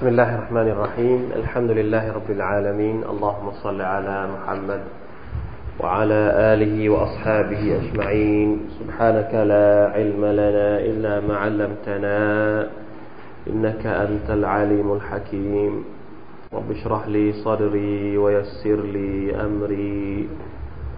[0.00, 4.80] بسم الله الرحمن الرحيم الحمد لله رب العالمين اللهم صل على محمد
[5.80, 6.20] وعلى
[6.56, 12.16] آله وأصحابه أجمعين سبحانك لا علم لنا إلا ما علمتنا
[13.52, 15.84] إنك أنت العليم الحكيم
[16.52, 20.28] رب اشرح لي صدري ويسر لي أمري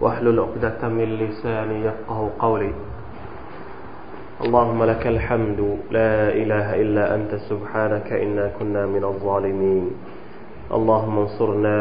[0.00, 2.72] واحلل عقدة من لساني يفقه قولي
[4.42, 9.84] اللهم لك الحمد لا إله إلا أنت سبحانك إنا كنا من الظالمين.
[10.72, 11.78] اللهم انصرنا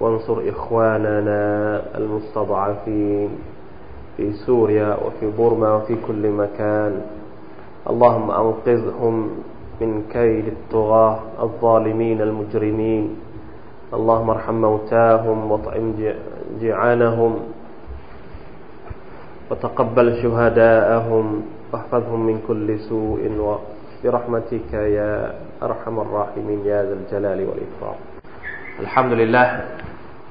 [0.00, 1.42] وانصر إخواننا
[1.98, 3.28] المستضعفين
[4.16, 6.92] في سوريا وفي بورما وفي كل مكان.
[7.90, 9.14] اللهم أنقذهم
[9.80, 13.04] من كيد الطغاة الظالمين المجرمين.
[13.94, 15.86] اللهم ارحم موتاهم واطعم
[16.60, 17.32] جيعانهم
[19.53, 21.25] وتقبل شهداءهم
[21.71, 23.21] واحفظهم من كل سوء
[24.03, 25.13] برحمتك يا
[25.63, 27.97] أرحم الراحمين يا ذا الجلال والإكرام
[28.79, 29.47] الحمد لله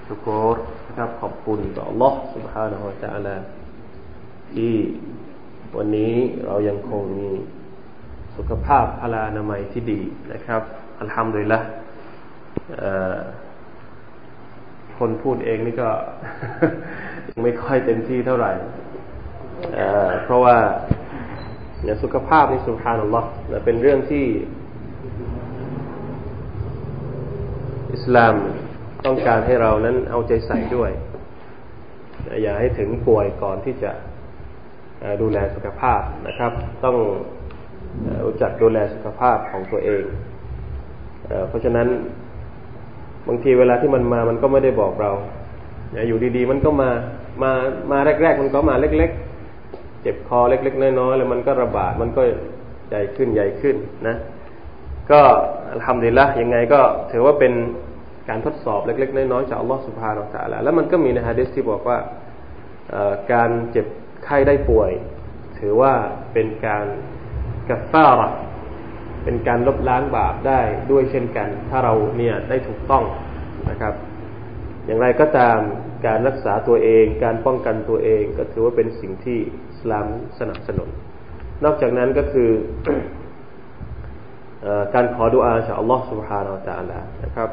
[0.08, 3.36] ชุกรนะครับขอบคุณต่อ Allah سبحانه และ تعالى
[4.52, 4.74] ที่
[5.76, 6.14] วันนี้
[6.46, 7.30] เรายังคงมี
[8.36, 10.00] สุขภาพพลานามัยที่ดี
[10.32, 10.62] นะครับ
[11.00, 11.60] อัลฮัมดุลิลละ
[14.98, 15.88] คนพูดเองนี่ก็
[17.42, 18.52] ไม่ค่อยเต็มที่เท่าไหร่
[20.23, 20.57] เพราะว่า
[21.83, 23.29] เนี่ยสุขภาพในสุภานัลลอฮ์
[23.65, 24.25] เป็นเรื่องที่
[27.93, 28.35] อิสลาม
[29.05, 30.91] ต้องการให้เรานั้นเอาใจใส่ด้วย
[32.43, 33.91] อย่าให้ถึงป่วยก่อนที่จะ
[35.21, 36.51] ดูแลสุขภาพนะครับ
[36.83, 36.97] ต้อง
[38.25, 40.03] รู้จักดูแลสุขภาพของตัวเอง
[41.47, 41.87] เพราะฉะนั้น
[43.27, 45.11] บางทีเวลาที่มันมามันก็ไม่ได้บอกเรา
[46.07, 46.89] อยู่ดีๆ มันก็มา
[47.43, 47.51] มา
[47.91, 49.22] มาแรก ๆ มันก็มาเล็กๆ
[50.03, 52.21] เจ็บคอเล็ก ๆ น้อยๆแล้วมันก็ระบาดมันก็
[52.89, 53.75] ใหญ่ขึ้นใหญ่ขึ้น
[54.07, 54.15] นะ
[55.11, 55.21] ก็
[55.85, 57.53] ทำดีละยังไงก็ถือว่าเป็น
[58.29, 61.97] การทดสอบเล็ก ๆ น้อยๆจากอัลลอฮฺสุบฮานาอัลลอฮฺแล้วมันก็มีในฮะดิษที่บอกว่า
[63.33, 63.85] การเจ็บ
[64.23, 64.91] ไข้ได้ป่วย
[65.59, 65.93] ถือว่า
[66.33, 66.85] เป็นการ
[67.69, 68.29] กัฟฟาระ
[69.23, 70.59] เป็นการลบล้างบาปได้
[70.91, 73.03] ด้วยเช่นกัน ถ้าเราเนี่ยได้ถูกต้อง
[73.69, 73.93] นะครับ
[74.85, 75.59] อย่างไรก็ตาม
[76.06, 79.38] การรักษาตัวเอง การป้องกันตัวเอง ก็ถือว่าเป็นสิ่งที่
[79.70, 80.06] อิสลาม
[80.38, 80.88] สนับสนุน
[81.64, 82.50] นอกจากนั้นก็คือ
[84.94, 87.48] การขอดุอาจากอัลลอฮฺ سبحانه และ تعالى นะครับ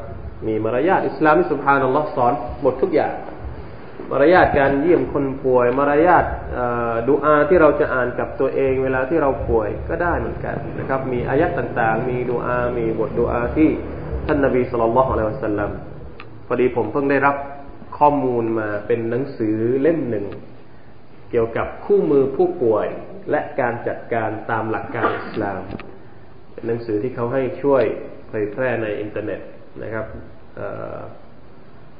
[0.46, 2.32] มีมารยาทอิสลามที่ سبحانه อัลลอฮฺสอน
[2.62, 3.14] หมดทุกอย่าง
[4.10, 6.24] มารยาทการเยี่ยมคนป่วย มารยาท
[7.08, 13.68] ดูอาที่เราจะอ่านกับตัวเอง เวลาที่เราป่วยก็ได้เหมือนกันนะครับ มีอายัดต่างๆ มีดูอา มีบทดูอาที่
[14.26, 15.70] ท่านนบีสุลต่านละฮ์อะลัยฮิสัลลัม
[16.46, 17.36] พอดีผมเพิ่งได้รับ
[18.05, 20.25] ข้อมูลมาเป็นหนังสือเล่มหนึ่ง
[21.31, 22.87] เกี่ยวกับคู่มือผู้ป่วย
[23.31, 25.61] และการจัดการตามหลักการอิสลาม
[26.53, 27.83] เป็นหนังสือที่เขาให้ช่วย
[28.27, 29.41] เผยแพร่ในอินเทอร์เน็ต
[29.83, 30.05] นะครับ
[30.59, 30.61] อ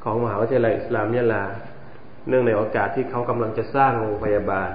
[0.04, 1.44] ของมหาวิทยาลัยอิสลามยะลา
[2.28, 4.72] เนื่องในโอกาสที่เขากำลังจะสร้างโรงพยาบาล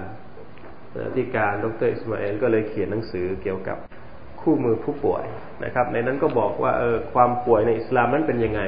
[1.15, 3.79] ที่การดรอิสมาเอลก็เลยเขียนหนังสือเกี่ยวกับ
[4.41, 5.25] คู่มือผู้ป่วย
[5.65, 8.63] นะครับ ในนั้นก็บอกว่าเออความป่วยในอิสลามนั้นเป็นยังไง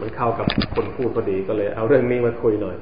[0.00, 2.76] มันเข้ากับคนพูดพอดีก็เลย เอาเรื่องนี้มาคุยหน่อย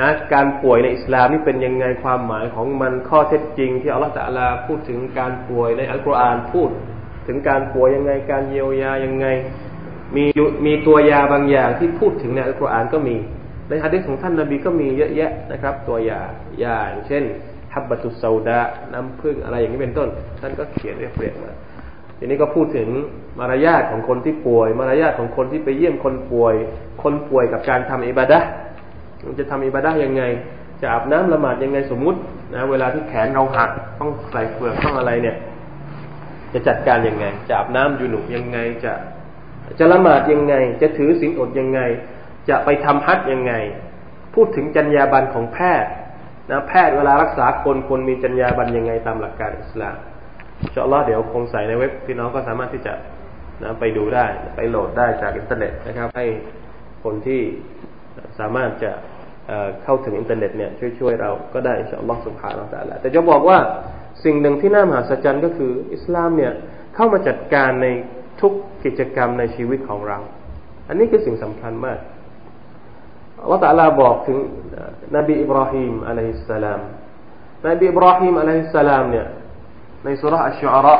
[0.00, 6.70] นะการป่วยในอิสลามนี่เป็นยังไงความหมายของมันข้อเท็จจริง ที่อัลลอฮฺตะลาพูดถึงการป่วยในอัลกุรอานพูด
[7.26, 9.26] ถึงการป่วยยังไงการเยียวยายังไง
[10.16, 10.24] มี
[10.66, 13.16] มีตัวยาบางอย่างที่พูดถึงในอัลกุรอานก็มี
[13.68, 16.20] ในฮะดิษของท่านนาบีก็มีเยอะแยะนะครับ ตัวยา
[16.62, 17.24] ยาอย่างเช่น
[17.74, 18.60] ฮับบตุสซาดา
[18.92, 20.08] น้ำผึ้งอะไรอย่างนี้เป็นต้น
[20.40, 21.52] ท่านก็เขียนเรียบเรียงมา
[22.18, 22.88] ทีนี้ก็พูดถึง
[23.38, 26.54] มารยาทของคนที่ป่วย มารยาทของคนที่ไปเยี่ยมคนป่วย
[27.02, 28.38] คนป่วยกับการทำอิบาดะ
[29.24, 30.22] มันจะทำอิบาดะยังไง
[30.80, 32.18] จะอาบน้ำละหมาดยังไงสมมุติ
[32.54, 35.36] นะเวลาที่แขนเราหักต้องใส่เฟือกต้องอะไรเนี่ย
[36.52, 38.92] จะจัดการยังไง จะอาบน้ำยุนุบยังไงจะ
[39.78, 41.80] จะละหมาดยังไง จะถือศีลอดยังไง
[42.48, 43.52] จะไปทำฮัจญ์ยังไง
[44.34, 45.90] พูดถึงจรรยาบรรณของแพทย์
[46.50, 49.96] นะแพทย์เวลารักษาคนคนมีจรรยาบรรณยังไงตามหลักการอิสลาม
[50.70, 52.92] เชื่อว่าเดี๋ยวคงใส่ในเว็บพี่น้องก็สามารถที่จะ
[53.62, 54.26] นะไปดูได้
[54.56, 56.26] ไปโหลดได้จากอินเทอร์เน็ตนะครับ ให้
[57.04, 57.42] คนที่
[58.38, 58.92] สามารถจะ
[59.82, 63.58] เข้าถึงอินเทอร์เน็ตเนี่ยช่วยๆเราก็ได้إن شاء الله سبحان اللهแต่จะบอกว่า
[64.24, 66.52] สิ่งหนึ่งที่น่ามหัศจรรย์ก็คือ อิสลามเนี่ย
[66.94, 67.86] เข้ามาจัดการใน
[68.40, 68.52] ทุก
[68.84, 70.18] กิจกรรมในชีวิตของเรา
[70.88, 71.98] อันนี้คือสิ่งสำคัญมาก
[73.42, 74.38] อัลลอฮฺตะลาบอกถึง
[75.16, 76.80] นบีอิบราฮิมอะลัยฮิสสลาม
[77.68, 79.26] นบีอิบราฮิมอะลัยฮิสสลามเนี่ย
[80.04, 80.96] ในสุรษอัชชุอาระ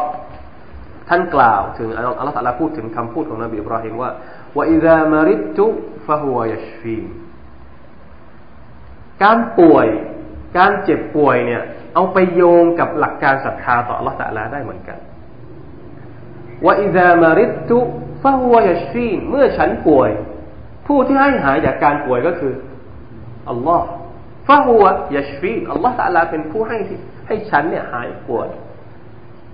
[1.08, 4.10] ท่านกล่าวถึงอัลลอฮฺสัลลาพูดถึงคำพูดของนบีอิบราฮิมว่า
[4.56, 5.66] ว่าอิดามาริตุ
[6.06, 6.98] ฟะฮุวยชฟี
[9.22, 9.86] การป่วย
[10.58, 11.62] การเจ็บป่วยเนี่ย
[11.94, 14.98] เอาไปโยงกับหลักการศรัทธาต่ออัลลอฮฺสัลลาได้เหมือนกัน
[16.64, 17.78] ว่าอิดามาริตุ
[18.22, 20.10] ฟะฮุวยชฟีเมื่อฉันป่วย
[20.86, 22.54] ผู้ที่ให้หายจากการป่วยก็คือ
[23.50, 23.84] อัลลอฮฺ
[24.46, 26.78] ฟะฮุวายชฟีนอัลลอฮฺสัลลาเป็นผู้ให้
[27.26, 28.48] ให้ฉันเนี่ยหายป่วย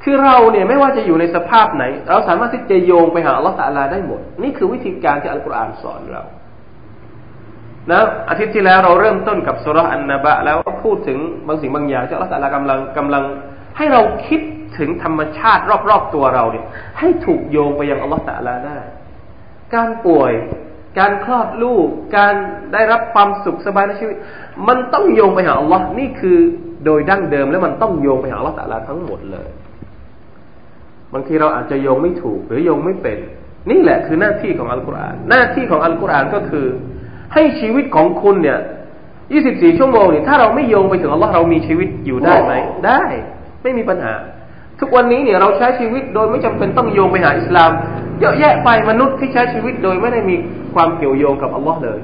[0.05, 6.23] คือเราเนี่ยไม่ว่าจะอยู่ในสภาพไหน เราสามารถที่จะโยงไปหาอัลลอฮฺตะลาได้หมด นี่คือวิธีการที่อัลกุรอานสอนเรา
[7.91, 13.25] นะอาทิตย์ที่แล้วเราเริ่มต้นกับสุรอันนบะแล้วพูดถึงบางสิ่งบางอย่างที่อัลลอฮฺตะลากำลังกำลัง
[13.77, 14.41] ให้เราคิด
[14.79, 16.65] ถึงธรรมชาติรอบๆตัวเราเนี่ย
[16.99, 18.79] ให้ถูกโยงไปยังอัลลอฮฺตะลาได้
[19.75, 20.33] การป่วย
[20.99, 22.35] การคลอดลูก การ
[22.73, 24.17] ได้รับความสุขสบายในชีวิต
[24.69, 26.39] มันต้องโยงไปหาอัลลอฮ์นี่คือ
[26.85, 29.49] โดยดั้งเดิมแล้วมันต้องโยงไปหาอัลลอฮฺตะลาทั้งหมดเลย
[31.13, 33.19] บางทีเราอาจจะโยงไม่ถูกหรือโยงไม่เป็น
[33.71, 36.67] นี่แหละคือหน้าที่ของอัลกุรอาน หน้าที่ของอัลกุรอานก็คือ
[37.35, 38.59] ให้ชีวิตของคุณเนี่ย
[39.19, 42.53] 24 ชั่วโมงเนี่ยถ้าเราไม่โยงไปถึงอัลลอฮ์เรามีชีวิตอยู่ได้ไหม
[42.87, 43.03] ได้
[43.63, 44.15] ไม่มีปัญหา
[44.81, 47.71] ทุกวันนี้เนี่ยเราใช้ชีวิตโดยไม่จำเป็นต้องโยงไปหาอิสลาม
[48.21, 50.37] เยอะแยะไปมนุษย์ที่ใช้ชีวิตโดยไม่ได้มี
[50.75, 52.01] ความเกี่ยวโยงกับอัลลอฮ์เลย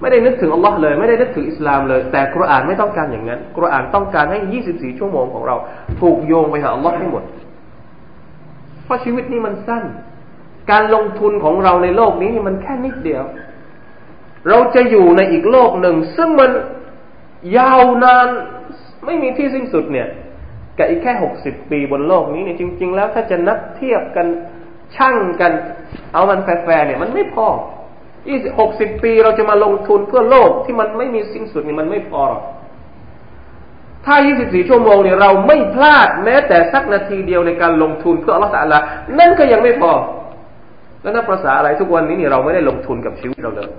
[0.00, 4.38] ไม่ได้นึกถึงอัลลอฮ์เลย ไม่ได้นึกถึงอิสลามเลย แต่กุรอานไม่ต้องการอย่างนั้นกุรอานต้องการให้
[4.70, 5.56] 24 ชั่วโมงของเรา
[6.00, 7.22] ถูกโยงไปหาอัลลอฮ์ให้หมด
[8.90, 9.84] ราะชีวิตนี้มันสั้น
[10.70, 13.24] การลงทุนของเราในโลกนี้นี่มันแค่นิดเดียว
[14.48, 16.50] เราจะอยู่ในอีกโลกหนึ่ง ซึ่งมัน
[17.58, 18.28] ยาวนาน
[19.06, 20.08] ไม่มีที่สิ้นสุดเนี่ย
[20.78, 24.26] กับอีกแค่หกสิบปีบนโลกนี้เนี่ยจริง ๆ แล้วถ้าจะนับเทียบกัน
[24.96, 25.52] ช่างกัน
[26.12, 26.48] เอามันแฟ
[26.78, 27.48] ร์เนี่ย มันไม่พอ
[28.28, 32.42] ยี่สิบหกสิบปีเราจะมาลงทุนเพื่อโลกที่มันไม่มีสิ้นสุดนี่มันไม่พอหรอก
[34.06, 38.78] ถ้า 24 ชั่วโมงเนี่ยเราไม่พลาดแม้แต่สักนาทีเดียวในการลงทุนเพื่ออัลลอฮฺสัลลา
[39.18, 39.92] นั่นก็ยังไม่พอ
[41.02, 43.70] แล้วนับภาษาอะไรทุกวันนี้เนี่ยเราไม่ได้ลงทุนกับชีวิตเราเลย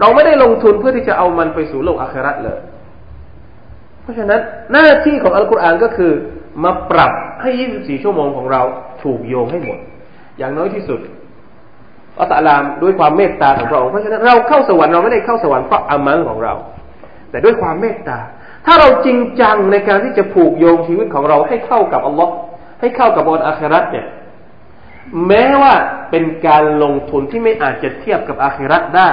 [0.00, 2.58] เราไม่ได้ลงทุนเพื่อที่จะเอามันไปสู่โลกอาคราตเลย
[4.02, 4.40] เพราะฉะนั้น
[4.72, 6.12] หน้าที่ของอัลกุรอานก็คือ
[6.64, 7.12] มาปรับ
[7.42, 8.62] ให้ 24 ชั่วโมงของเรา
[9.02, 9.78] ถูกโยงให้หมด
[10.38, 11.00] อย่างน้อยที่สุด
[12.20, 16.54] อัลลอฮฺด้วยความเมตตาของพระองค์เพราะฉะนั้นเราเข้าสวรรค์เราไม่ได้เข้าสวรรค์เพราะอามัลของเรา
[17.30, 18.18] แต่ด้วยความเมตตา
[18.66, 22.32] ถ้าเราจริงจังในการที่จะผูกโยงชีวิตของเราให้เข้ากับอัลลอฮ์
[22.80, 24.06] ให้เข้ากับวันอาคราตเนี่ย
[25.28, 25.74] แม้ว่า
[26.10, 29.10] เป็นการลงทุนที่ไม่อาจจะเทียบกับอาคราตได้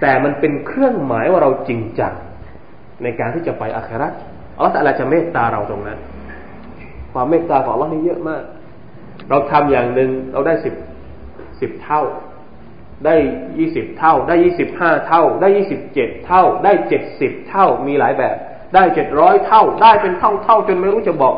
[0.00, 2.12] แต่มันเป็นเครื่องหมายว่าเราจริงจัง
[3.02, 4.12] ในการที่จะไปอาคราต
[4.56, 5.98] อัลลอฮ์แต่ละจะเมตตาเราตรงนั้น
[7.12, 8.42] ความเมตตาของอัลลอฮ์นี่เยอะมาก
[9.30, 10.74] เราทำอย่างหนึ่งเราได้สิบ
[11.60, 12.02] สิบเท่า
[13.06, 13.16] ได้
[13.58, 18.36] ยี่สิบเท่า ได้ยี่สิบห้าเท่า ได้ยี่สิบเจ็ดเท่า ได้เจ็ดสิบเท่ามีหลายแบบ
[18.74, 21.34] ได้เจ็ดร้อยเท่า ได้เป็นเท่าเท่าจนไม่รู้จะบอก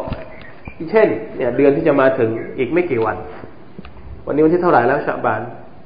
[0.90, 3.16] เช่น เนี่ย เดือนที่จะมาถึงอีกไม่กี่วัน
[4.26, 5.40] วันนี้วันที่เท่าไหร่แล้วชาบาน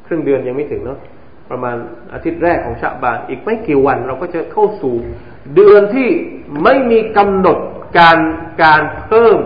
[0.06, 0.98] ครึ่งเดือนยังไม่ถึงเนาะ
[1.50, 1.76] ประมาณ
[2.12, 4.94] อาทิตย์แรกของชาบาน อีกไม่กี่วัน เราก็จะเข้าสู่
[5.54, 6.08] เดือนที่
[6.64, 7.58] ไม่มีกำหนด
[7.98, 8.18] การ
[8.62, 9.38] การเพิ่ม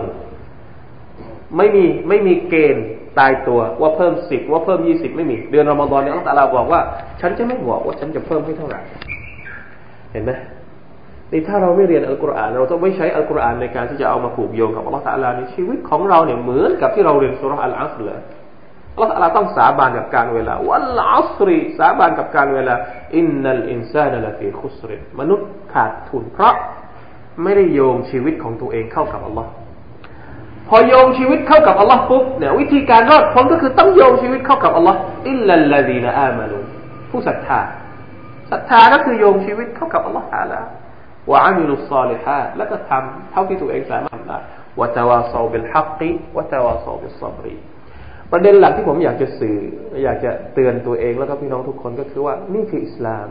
[1.57, 2.85] ไม่มีไม่มีเกณฑ์
[3.19, 6.81] ตายตัวว่าเพิ่มสิบว่าเพิ่มยี่สิบไม่มี เดือนรอมฎอนเนี่ยอัลลอฮฺบอกว่า
[7.21, 8.81] ฉันจะไม่บอกว่าฉันจะเพิ่มให้เท่าไหร่
[10.11, 10.31] เห็นไหม
[11.33, 18.19] นี่ถ้าเราไม่เรียนอัลกุรอานเราต้องไม่ใช้อัลกุรอานในการที่จะเอามาผูกโยงกับอัลลอฮฺตะลาในชีวิตของเราเนี่ยเหมือนกับที่เราเรียนสุรอัลอัสเลย
[18.93, 22.75] อัลลอฮฺตะลาต้องสาบานกับการเวลาวัลอัสรีสาบานกับการเวลา
[23.15, 26.55] อินนัลอินซานละฟีคุสริมนุษย์ขาดทุนเพราะ
[27.43, 29.49] ไม่ได้โยงชีวิตของตัวเองเข้ากับอัลลอฮ์
[30.69, 34.99] พอโยงชีวิตเข้ากับอัลลอฮ์ปุ๊บเนี่ยวิธีการรอดพ้นก็คือต้องโยงชีวิตเข้ากับอัลลอฮ์
[35.29, 36.57] إلا الذين آمنوا
[37.09, 37.59] ผู้ศรัทธา
[38.51, 40.61] ศรัทธาก็คือโยงชีวิตเข้ากับอัลลอฮ์ตาลา
[41.31, 44.37] وعملوا الصالحاتแล้วก็ทำเท่าที่ตัวเองสามารถทำได้
[44.79, 47.55] وتواصوا بالحق وتواصوا بالصبر
[48.31, 49.57] ประเด็นหลักที่ผมอยากจะสื่อ
[50.03, 53.27] อยากจะเตือนตัวเองแล้วก็พี่น้องทุกคนก็คือว่านี่คืออิสลาม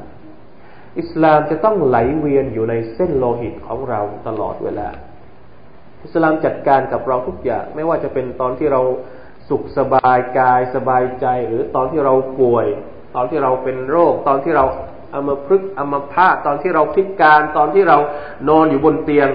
[1.00, 4.88] อิสลามจะต้องไหลเวียนอยู่ในเส้นโลหิตของเราตลอดเวลา
[6.04, 8.80] อิสลามจัดการกับเราทุกอย่าง ไม่ว่าจะเป็นตอนที่เรา
[9.48, 12.66] สุขสบายกายสบายใจ หรือตอนที่เราป่วย
[13.14, 14.64] ตอนที่เราเป็นโรค ตอนที่เรา
[15.14, 17.98] อามาพฤกอามาพาตอนที่เราพิการตอนที่เรา
[18.48, 19.28] นอนอยู่บนเตียง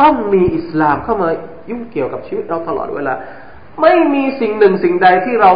[0.00, 1.28] ต้องมีอิสลามเข้ามา
[1.70, 3.14] ยุ่งเกี่ยวกับชีวิตเราตลอดเวลา
[3.80, 5.52] ไม่มีสิ่งหนึ่งสิ่งใดที่เรา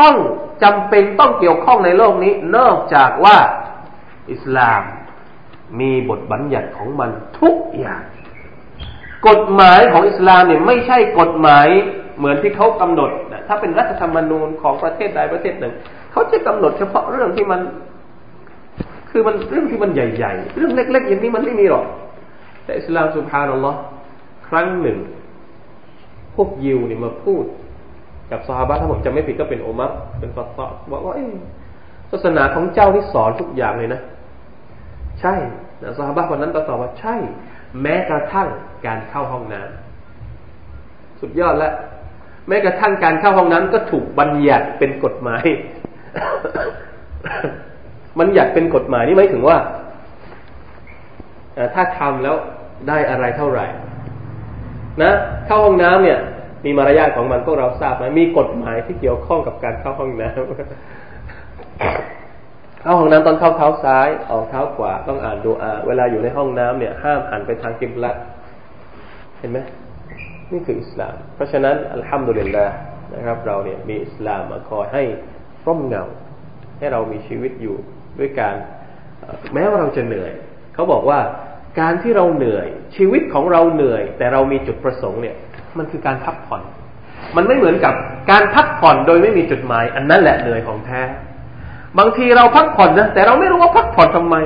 [0.00, 0.16] ต้อง
[0.62, 3.38] จำเป็นต้องเกี่ยวข้องในโลกนี้ นอกจากว่า
[4.32, 4.82] อิสลาม
[5.80, 8.02] มีบทบัญญัติของมันทุกอย่าง
[9.28, 11.68] กฎหมายของอิสลามเนี่ยไม่ใช่กฎหมาย
[12.18, 13.10] เหมือนที่เขากำหนด
[13.48, 15.74] ถ้าเป็นรัฐธรรมนูญของประเทศใดประเทศหนึ่ง
[16.12, 17.60] เขาจะกำหนดเฉพาะเรื่องที่มัน
[19.12, 21.84] คือมันเรื่องที่มันใหญ่ๆ เรื่องเล็ก ๆ อย่างนี้มันไม่มีหรอก
[22.64, 23.78] แต่อิสลามสุภานัลลอฮ์
[24.48, 24.98] ครั้งหนึ่ง
[26.36, 27.44] พวกยิวเนี่ยมาพูด
[28.30, 30.60] กับซาฮาบะถ้าผมจำไม่ผิดก็เป็นโอมัรเป็นฟาต
[30.92, 31.14] บอกว่า
[32.10, 34.00] ศาสนาของเจ้าที่สอนทุกอย่างเลยนะ
[35.20, 35.34] ใช่
[35.98, 37.14] ซาฮาบะคนนั้นก็ตอบว่าใช่
[37.82, 38.48] แม้กระทั่ง
[38.86, 41.74] การเข้าห้องน้ำสุดยอดแล้ว
[42.48, 45.44] แม้กระทั่งการเข้าห้องน้ำก็ถูกบัญญัติเป็นกฎหมาย
[48.20, 49.56] บัญญัติเป็นกฎหมายนี่หมายถึงว่า
[51.74, 52.36] ถ้าทำแล้ว
[52.88, 53.66] ได้อะไรเท่าไหร่
[55.02, 55.12] นะ
[55.46, 56.18] เข้าห้องน้ำเนี่ย
[56.64, 60.42] มีมารยาทของมันพวกเราทราบไหมมีกฎหมายที่เกี่ยวข้องกับการเข้าห้องน้ำ
[62.82, 68.16] เข้าห้องน้ำตอนเข้าเท้าซ้ายออกเท้าขวาต้องอ่านดูอาเวลาอยู่ในห้องน้ำเนี่ย ห้ามหันไปทางกิบลัด
[69.38, 69.58] เห็นไหม
[70.52, 72.74] นี่คืออิสลาม เพราะฉะนั้นอัลฮัมดุลิลลาห์
[73.14, 75.02] นะครับ เราเนี่ยมีอิสลามมาคอยให้
[75.66, 76.04] ร่มเงา
[76.78, 77.76] ให้เรามีชีวิตอยู่
[78.18, 78.54] ด้วยการ
[79.54, 80.32] แม้ว่าเราจะเหนื่อย
[80.74, 81.20] เขาบอกว่า
[81.80, 82.66] การที่เราเหนื่อย
[82.96, 85.36] ชีวิตของเราเหนื่อย แต่เรามีจุดประสงค์เนี่ย
[85.78, 86.62] มันคือการพักผ่อน
[87.36, 87.94] มันไม่เหมือนกับ
[88.30, 91.02] การพักผ่อนโดยไม่มีจุดหมาย อันนั้นแหละเหนื่อยของแท้
[91.98, 94.36] บางทีเราพักผ่อนนะแต่เราไม่รู้ว่าพักผ่อนทำไม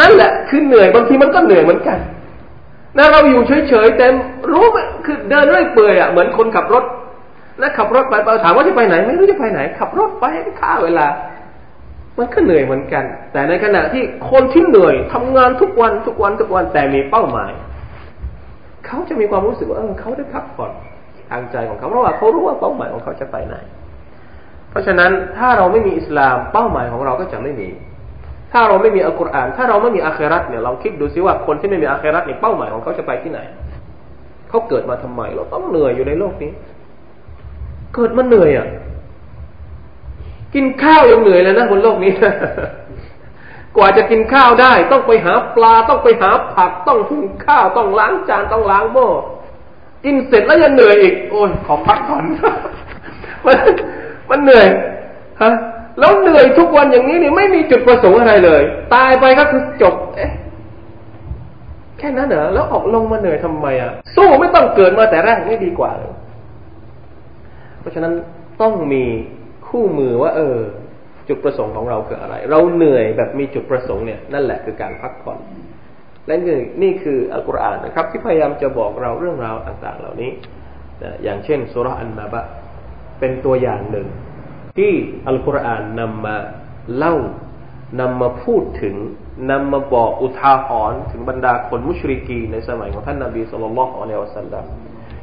[0.00, 1.98] นั่นแหละคือเหนื่อยบางทีมันก็เหนื่อยเหมือนกัน
[2.96, 4.06] นะเราอยู่เฉยๆแต่
[4.52, 6.84] รู้ไหมคือเดินเรื่อยเปื่อยอะเหมือนคนขับรถ
[7.60, 8.14] นะขับรถไป
[8.44, 10.24] ถามว่าจะไปไหน ไม่รู้จะไปไหน ขับรถไป
[10.60, 11.06] ฆ่าเวลา
[12.18, 17.52] มันก็เหนื่อยเหมือนกัน แต่ในขณะที่คนที่เหนื่อยทำงานทุกวันทุกวันทุกวันแต่มีเป้าหมาย
[18.86, 20.72] เขาจะมีความรู้สึกว่าเออเขาได้พักผ่อน
[21.30, 23.56] ทางใจของเขาเพราะว่าเขารู้ว่าเป้าหมายของเขาจะไปไหน
[24.70, 27.68] เพราะฉะนั้นถ้าเราไม่มีอิสลามเป้าหมายของเราก็จะไม่มี
[28.52, 33.40] ถ้าเราไม่มีอัลกุรอาน ถ้าเราไม่มีอาคราตเนี่ยเราคิดดูซิว่าคนที่ไม่มีอาคราตเนี่ยเป้าหมายของเขาจะไปที่ไหน
[34.48, 36.50] เขาเกิดมาทำไมเราต้องเหนื่อยอยู่ในโลกนี้
[37.94, 38.66] เกิดมาเหนื่อยอะ
[40.54, 42.12] กินข้าวยังเหนื่อยเลยนะบนโลกนี้
[43.76, 49.08] กว่าจะกินข้าวได้ ต้องไปหาปลาต้องไปหาผักต้องหุงข้าวต้องล้างจานต้องล้างหม้อ
[50.04, 52.24] กินเสร็จแล้วยังเหนื่อยอีก โอ้ยขอพักก่อน
[53.46, 53.56] มัน
[54.30, 54.66] มันเหนื่อย
[55.42, 55.52] ฮะ
[55.98, 58.62] แล้วเหนื่อยทุกวันอย่างนี้นี่ไม่มีจุดประสงค์อะไรเลย
[58.94, 60.30] ตายไปก็คือจบ เอ๊ะ
[61.98, 66.12] แค่นั้นเหรอแล้วออกลงมาเหนื่อยทำไมอะ สู้ไม่ต้องเกิดมาแต่แรกไม่ดีกว่าเลย
[67.80, 68.12] เพราะฉะนั้น
[68.60, 69.04] ต้องมี
[69.68, 70.58] คู่มือว่า เออ
[71.28, 75.38] จุดประสงค์ของเราคืออะไร เราเหนื่อยแบบมีจุดประสงค์เนี่ยนั่นแหละคือการพักผ่อน
[76.26, 80.30] และนี่นี่คืออัลกุรอานนะครับ ที่พยายามจะบอกเราเรื่องราวต่างๆ เหล่านี้
[81.02, 82.40] นะอย่างเช่นสุรอันนาบะ
[83.20, 84.06] เป็นตัวอย่างหนึ่ง
[84.78, 84.92] ที่
[85.28, 86.36] อัลกุรอานนำมา
[86.96, 87.14] เล่า
[88.00, 88.96] นำมาพูดถึง
[89.50, 94.64] นำมาบอกอุทาหรณ์ถึงบรรดาคนมุชริกีในสมัยของท่านนาบีสุลต่านละฮ์อัลลอฮฺสัลลัม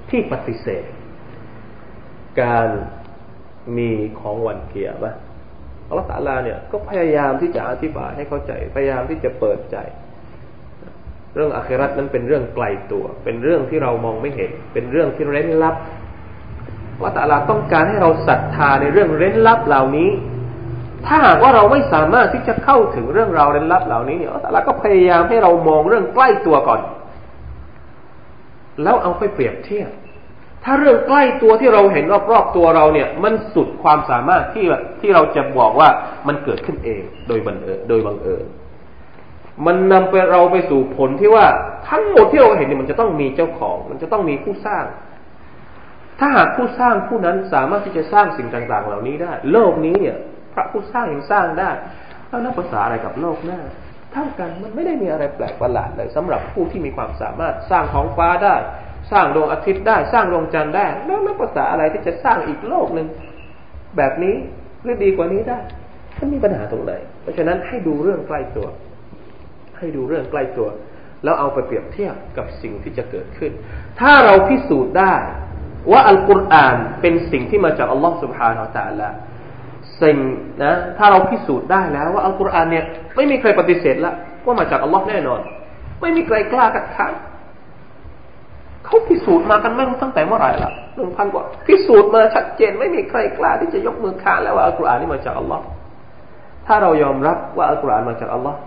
[0.09, 0.83] ที่ปฏิเสธ
[2.41, 2.69] การ
[3.77, 5.13] มีของวันเกียร์ปะ
[5.89, 9.77] อัลลอฮฺาลาเนี่ยก็พยายามที่จะอธิบายให้เข้าใจ พยายามที่จะเปิดใจ
[11.35, 15.75] เรื่องอาคราตนั้นเป็นเรื่องไกลตัว เป็นเรื่องที่เรามองไม่เห็น เป็นเรื่องที่เร้นลับ
[17.01, 20.09] ว่าตาลาต้องการให้เราศรัทธาในเรื่องเร้นลับเหล่านี้
[21.05, 26.81] ถ้าหากว่าเราไม่สามารถที่จะเข้าถึงเรื่องราวเร้นลับเหล่านี้เนี่ยอัลลอฮฺก็พยายามให้เรามองเรื่องใกล้ตัวก่อน
[28.83, 29.89] แล้วเอาไปเปรียบเทียบ
[30.65, 34.65] ถ้าเรื่องใกล้ตัวที่เราเห็นรอบๆตัวเราเนี่ย มันสุดความสามารถที่
[35.01, 35.89] ที่เราจะบอกว่า
[36.27, 38.45] มันเกิดขึ้นเองโดยบังเอิญโดยบังเอิญ
[39.65, 41.45] มันนำไปเราไปสู่ผลที่ว่า
[41.89, 44.85] ทั้งหมดที่เราเห็นเนี่ยมันจะต้องมีเจ้าของ มันจะต้องมีผู้สร้าง
[46.19, 50.17] ถ้าหากผู้สร้างผู้นั้นสามารถที่จะสร้างสิ่งต่าง ๆ เหล่านี้ได้ โลกนี้เนี่ย
[50.53, 51.69] พระผู้สร้างยังสร้างได้
[52.27, 53.61] แล้วนักภาษาอะไรกับโลกหน้า
[54.13, 58.55] เท่ากันมันไม่ได้มีอะไรแปลกประหลาดเลยสำหรับผู้ที่มีความสามารถสร้างท้องฟ้าได้
[59.11, 63.07] สร้างดวงอาทิตย์ได้ สร้างดวงจันทร์ได้ แล้วนักภาษาอะไรที่จะสร้างอีกโลกหนึ่ง
[63.97, 64.35] แบบนี้
[64.83, 65.59] หรือดีกว่านี้ได้
[66.19, 68.67] มันมีปัญหาตรงไหน เพราะฉะนั้นให้ดูเรื่องใกล้ตัว
[69.77, 70.67] ให้ดูเรื่องใกล้ตัว
[71.23, 73.51] แล้วเอาไปเปรียบเทียบกับสิ่งที่จะเกิดขึ้น
[73.99, 75.13] ถ้าเราพิสูจน์ได้
[75.91, 79.09] ว่าอัลกุรอานเป็นสิ่งที่มาจากอัลลอฮฺสุบฮานาอัลตะละ
[80.01, 80.17] สิ่ง
[80.63, 82.85] นะถ้าเราพิสูจน์ได้แล้วว่าอัลกุรอานเนี่ย
[83.15, 84.13] ไม่มีใครปฏิเสธละ
[84.45, 85.39] ว่ามาจากอัลลอฮ์แน่นอน
[86.01, 87.13] ไม่มีใครกล้ากัดค้าน
[88.85, 95.63] เขาพิสูจน์มากันไม่รู้ตั้งแต่เมื่อไหร่ละหนึ่งพันกว่าพิสูจน์มาชัดเจนไม่มีใครกล้าที่จะยกมือค้านแล้วว่าอัลกุรอานนี่มาจากอัลลอฮ์
[96.67, 98.57] ถ้าเรายอมรับว่าอัลกุรอานมาจากอัลลอฮ์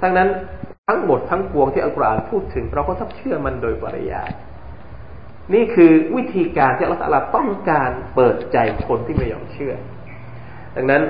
[0.00, 0.28] ทั้งนั้น
[0.88, 4.30] ทั้งหมดทั้งปวงที่อัลกุรอานพูดถึง เราก็ต้องเชื่อมันโดยปริยาย
[5.54, 9.74] นี่คือวิธีการที่อัลลอฮ์ต้องการเปิดใจคนที่ไม่ยอมเชื่อ
[10.76, 11.02] ดังนั้น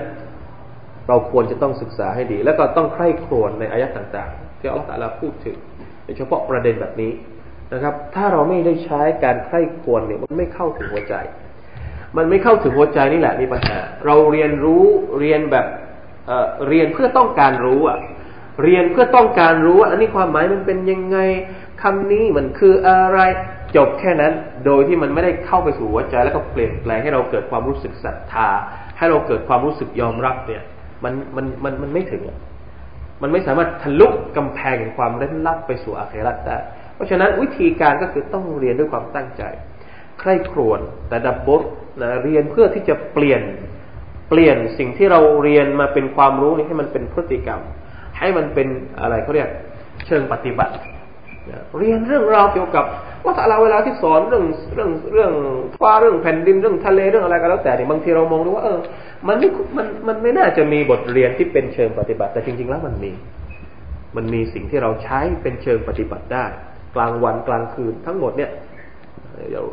[1.08, 5.56] เราควรจะต้องศึกษาให้ดี แล้วก็ต้องใคร่ครวญในอายะต่างๆ ที่อัลลอฮ์พูดถึง
[6.04, 7.12] โดยเฉพาะประเด็นแบบนี้
[7.72, 11.14] นะครับ ถ้าเราไม่ได้ใช้การใคร่ควรเนี่ยมันไม่เข้าถึงหัวใจ
[12.16, 14.84] มันไม่เข้าถึงหัวใจนี่แหละมีปัญหา เราเรียนรู้
[15.20, 15.66] เรียนแบบ
[16.26, 17.98] เเรียนเพื่อต้องการรู้อะ
[18.62, 21.18] เรียนเพื่อต้องการรู้ว่าอันนี้ความหมายมันเป็นยังไง
[21.82, 23.18] คำนี้มันคืออะไร
[23.76, 24.32] จบแค่นั้น
[24.66, 28.48] โดยที่มันไม่ได้เข้าไปสู่หัวใจแล้วก็เปลี่ยนแปลงให้เราเกิดความรู้สึกศรัทธา
[28.98, 30.62] ให้เราเกิดความรู้สึกยอมรับเนี่ย
[31.04, 32.22] มันมันมันมันไม่ถึง
[33.22, 34.06] มันไม่สามารถทะลุ
[34.36, 36.58] กำแพงแห่งความเล่นลับไปสู่อาเครัตได้
[36.98, 39.42] เพราะฉะนั้นวิธีการก็คือต้องเรียนด้วยความตั้งใจ
[40.20, 41.62] ใคร่ครวญแต่ดับบท
[42.02, 43.42] นะเรียนเพื่อที่จะเปลี่ยน
[44.28, 47.60] เปลี่ยนสิ่งที่เราเรียนมาเป็นความรู้นี้ให้มันเป็นพฤติกรรม
[48.18, 48.68] ให้มันเป็น
[49.00, 49.48] อะไรเขาเรียก
[50.06, 50.74] เชิงปฏิบัติ
[51.78, 52.84] เรียนเรื่องราวเกี่ยวกับ
[53.24, 55.32] ว่าถ้าเราเวลาที่สอนเรื่องเรื่องเรื่อง
[55.80, 58.78] ฟ้าเรื่องแผ่นดินเรื่องทะเลเรื่องอะไรก็แล้วแต่เนี่ยบางทีเรามองดูว่าเออ
[59.28, 63.12] มันไม่มันมันไม่น่าจะมีบทเรียนที่เป็นเชิงปฏิบัติ แต่จริง ๆ แล้วมันมี
[64.16, 66.46] มันมีสิ่งที่เราใช้เป็นเชิงปฏิบัติได้
[67.00, 68.50] ลางวันกลางคืนทั้งหมดเนี่ย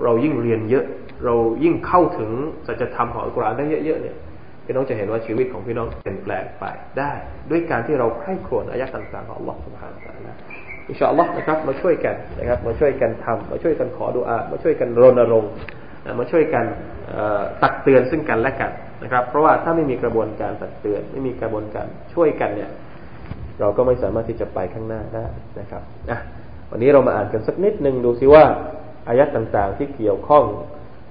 [0.03, 0.85] เรายิ่งเรียนเยอะ
[1.25, 2.31] เรายิ่งเข้าถึง
[2.67, 4.15] สัจธรรมของอัลกุรอานได้เยอะๆเนี่ย
[4.65, 6.65] พี่น้องจะเห็นว่าชีวิตของพี่น้องเปลี่ยนแปลงไป
[6.99, 7.11] ได้
[7.49, 10.27] ด้วยการที่เราไข้ครวญอายะต่างๆของอัลลอฮฺสุบฮานะตะล
[10.89, 15.51] อินชาอัลลอฮ์นะครับมาช่วยกันนะครับมาช่วยกันทำ มาช่วยกันขอดุอามาช่วยกันรณรงค์
[16.19, 16.65] มาช่วยกัน
[17.63, 18.71] ตักเตือนซึ่งกันและกัน
[19.03, 22.71] นะครับ เพราะว่าถ้าไม่มีกระบวนการตักเตือน ไม่มีกระบวนการช่วยกันเนี่ย
[23.59, 25.25] เราก็ไม่สามารถที่จะไปข้างหน้าได้
[25.59, 26.19] นะครับอะ
[26.74, 28.44] วันนี้เรามาอ่านกันสักนิดหนึ่งดูซิว่า
[29.08, 30.44] อายัดต่างๆ ที่เกี่ยวข้อง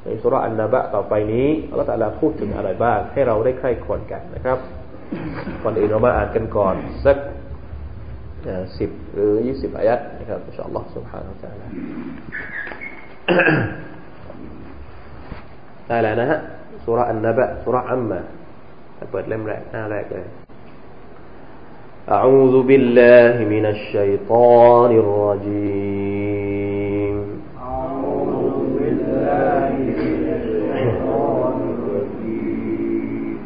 [0.04, 4.58] ในสุรอันนาบะต่อไปนี้อัลลอฮฺตะลาพูดถึงอะไรบ้างให้เราได้ใคร่ควรกันนะครับ
[5.64, 7.18] ก่อนอื่นเรามาอ่านกันก่อนสัก
[8.78, 11.66] สิบหรือยี่สิบอายัดนะครับอินชาอัลลอฮฺ سبحانه และ تعالى
[15.88, 16.40] ได้แล้วนะฮะ
[16.86, 18.20] สุรอันนบะสุรอัมมา
[19.12, 20.26] เปิดเล่มแรกหน้าแรกเลย
[22.09, 26.37] أعوذ بالله من الشيطان الرجيم.
[27.57, 29.73] أعوذ بالله
[30.05, 33.37] من الشيطان الرجيم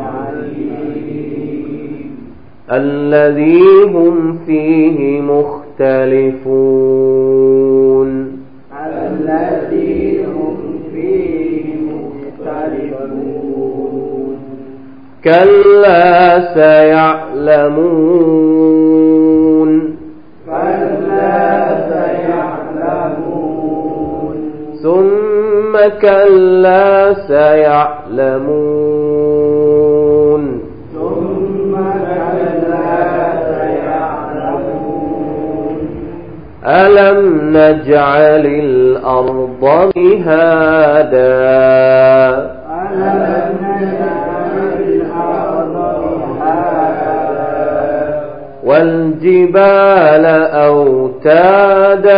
[2.71, 6.41] الذي هم فيه مختلفون.
[8.91, 10.57] الذي هم
[10.93, 13.11] فيه مختلفون.
[15.23, 18.90] كلا سيعلمون.
[25.71, 28.41] ثم كلا سيعلمون.
[30.93, 33.01] ثم كلا
[36.67, 37.19] ألم
[37.57, 41.21] نجعل الأرض مهادا؟
[42.91, 45.75] ألم نجعل الأرض
[46.21, 47.11] مهادا؟
[48.63, 50.25] والجبال
[50.65, 52.11] أوتادا؟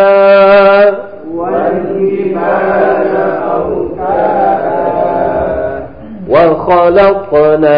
[1.36, 2.93] والجبال
[6.34, 7.78] وخلقناكم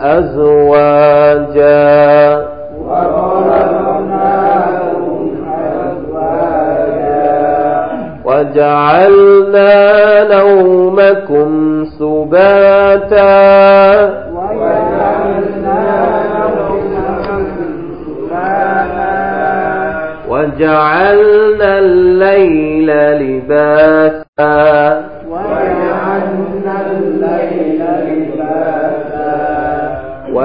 [0.00, 1.76] أزواجا.
[8.24, 9.74] وجعلنا
[10.34, 13.26] نومكم سباتا.
[20.28, 22.88] وجعلنا الليل
[23.20, 25.15] لباسا.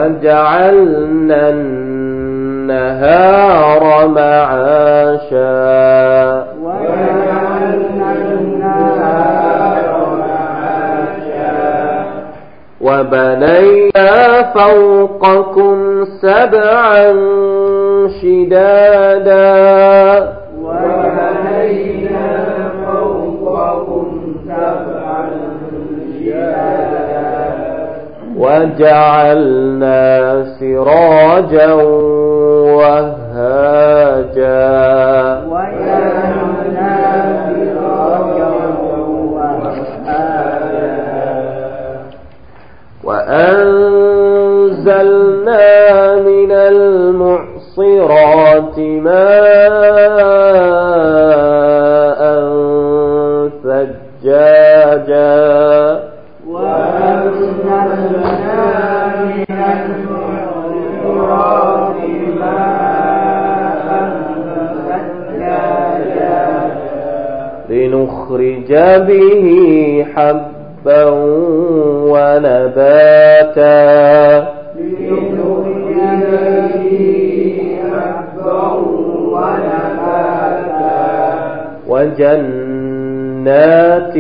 [0.01, 1.49] وجعلنا
[2.69, 5.51] النهار معاشا.
[12.81, 17.13] وبنينا فوقكم سبعا
[18.21, 19.41] شدادا.
[28.41, 30.09] وجعلنا
[30.59, 31.73] سراجا
[32.77, 34.01] وهاجا.
[44.71, 45.70] وأنزلنا
[84.10, 84.16] وجنات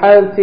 [0.00, 0.40] وفتحت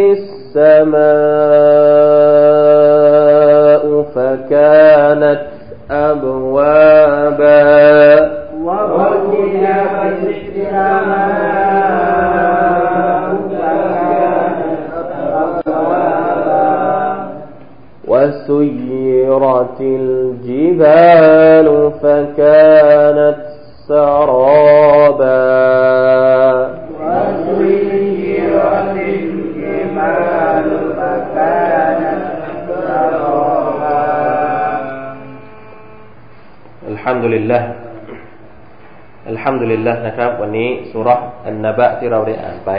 [39.73, 42.71] ลิลละนะครับ วันนี้สุรษอันนบะที่เราได้อ่านไป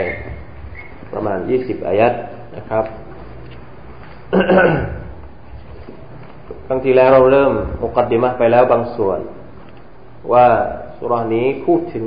[1.13, 2.13] ประมาณยี่สิบอายัด
[2.57, 2.85] นะครับ
[6.67, 9.19] ครั้งที่แล้วเราเริ่มมุกัดดิมะไปแล้วบางส่วน
[10.33, 10.47] ว่า
[10.97, 12.03] สุรานี้พูดถึง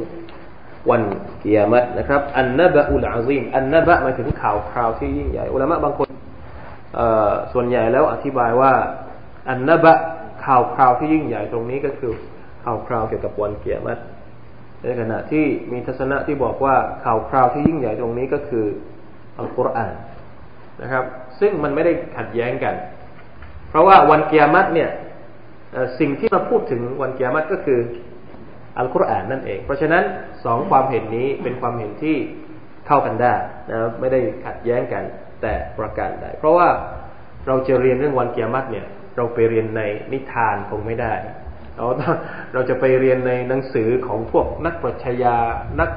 [0.90, 1.02] วัน
[1.42, 6.08] กิยามัตนะครับ อันนบะอุลอาซีมอันนบะหมายถึงข่าวคราวที่ยิ่งใหญ่อุลามะบางคน
[7.52, 8.72] ส่วนใหญ่แล้วอธิบายว่า
[9.50, 9.92] อันนบะ
[10.44, 12.12] ข่าวคราวที่ยิ่งใหญ่ตรงนี้ก็คือ
[12.64, 14.02] ข่าวคราวเกี่ยวกับวันเกียรติ
[14.82, 18.64] ในขณะที่มีทัศนะที่บอกว่าข่าวคราวที่ยิ่งใหญ่ตรงนี้ก็คือ
[19.38, 19.94] อัลกุรอาน
[20.82, 21.04] นะครับ
[21.40, 22.74] ซึ่งมันไม่ได้ขัดแย้งกัน
[23.70, 24.90] เพราะว่าวันเกียรติเนี่ย
[26.00, 27.80] สิ่งที่มาพูดถึงวันเกียรติก็คือ
[28.78, 30.04] อัลกุรอานนั่นเอง เพราะฉะนั้น
[30.44, 32.16] สองความเห็นนี้เป็นความเห็นที่
[32.86, 33.34] เข้ากันได้
[33.70, 35.04] นะไม่ได้ขัดแย้งกัน
[35.42, 36.68] แต่ประการใดเพราะว่า
[37.46, 41.12] เราจะเรียนเรื่องวันเกียรติเนี่ยเราไปเรียนในนิทานคงไม่ได้
[41.76, 41.86] เรา
[42.52, 45.36] เราจะไปเรียนในหนังสือของพวกนักปรัชญา
[45.80, 45.90] นัก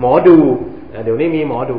[0.00, 0.36] หมอดู
[1.04, 1.78] เดี๋ยวนี้มีหมอดู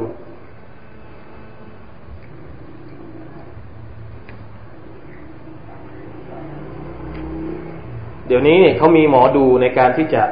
[8.28, 10.23] เดี๋ยวนี้เนี่ยเขามีหมอดูในการที่จะ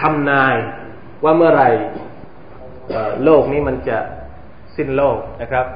[0.00, 0.54] ทำนาย
[1.24, 1.64] ว่าเมื่อไร
[3.24, 3.98] โลกนี้มันจะ
[4.76, 5.66] สิ้นโลกนะครับ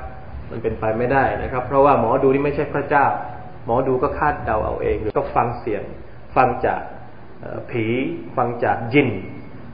[0.51, 3.05] มันเป็นไปไม่ได้นะครับ เพราะว่าหมอดูนี่ไม่ใช่พระเจ้า
[3.66, 5.83] หมอดูก็คาดเดาเอาเองหรือก็ฟังเสียง
[6.37, 6.81] ฟังจาก
[7.70, 7.85] ผี
[8.37, 9.09] ฟังจากยิน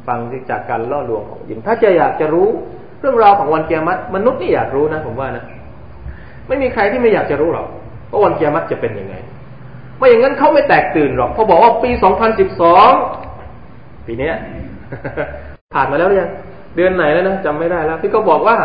[0.07, 0.19] ฟัง
[0.51, 2.49] จากการล่อลวงของยิน ถ้าจะอยากจะรู้
[3.01, 5.45] เรื่องราวของวันเกียรติมนุษย์นี่อยากรู้นะผมว่านะ
[6.49, 7.67] ไม่มีใครที่ไม่อยากจะรู้หรอก
[8.11, 9.15] ว่าวันเกียรติจะเป็นยังไง
[9.99, 11.91] ไม่อย่างนั้นเขาไม่แตกตื่นหรอกเขาบอกว่าปี
[12.79, 14.31] 2012 ปีนี้
[15.75, 16.31] ผ่านมาแล้วยัง
[16.77, 18.57] เดือนไหนแล้วนะจำไม่ได้แล้วที่เขาบอกว่า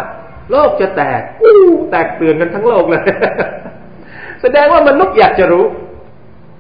[0.52, 1.22] โลกจะแตก
[1.92, 3.04] แตกตื่นกันทั้งโลกเลย
[4.42, 5.66] แสดงว่ามนุษย์อยากจะรู้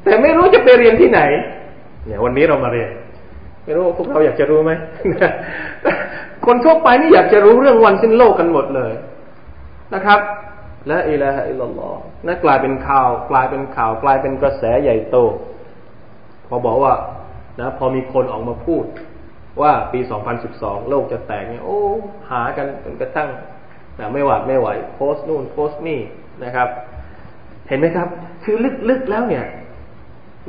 [0.04, 1.22] แต่ไม่รู้จะไปเรียนที่ไหน
[2.06, 2.90] เนี่ยวันนี้เรามาเรียน
[3.64, 4.72] ไม่รู้พวกเราอยากจะรู้ไหม
[6.46, 8.94] คนทั่วไปนี่อยากจะรู้เรื่องวันสิ้นโลกกันหมดเลย
[9.94, 10.20] นะครับ
[10.88, 15.18] และอิละฮะอิลลอฮ์นั่นกลายเป็นข่าว กลายเป็นข่าว กลายเป็นกระแสใหญ่โต
[16.48, 16.94] พอบอกว่า
[17.60, 18.86] นะพอมีคนออกมาพูด
[19.62, 20.00] ว่าปี
[20.46, 21.80] 2012 โลกจะแตกเนี่ยโอ้
[22.30, 23.30] หากันจนกระทั่ง
[24.00, 26.00] นะไม่หวาดไม่ไหว โพสต์นู่นโพสต์นี่
[26.44, 26.70] นะครับ
[27.68, 28.08] เห็นไหมครับ
[28.44, 28.56] คือ
[28.90, 29.46] ลึกๆแล้วเนี่ย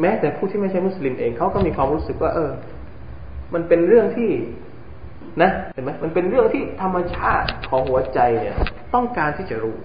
[0.01, 2.51] แม้แต่ผู้ที่ไม่ใช่มุสลิมเองเขาก็มีความรู้สึกว่า เออ
[3.55, 4.31] มันเป็นเรื่องที่
[5.43, 8.57] นะเห็นไหมมันเป็นเรื่องที่ธรรมชาติของหัวใจเนี่ย
[8.95, 9.77] ต้องการที่จะรู้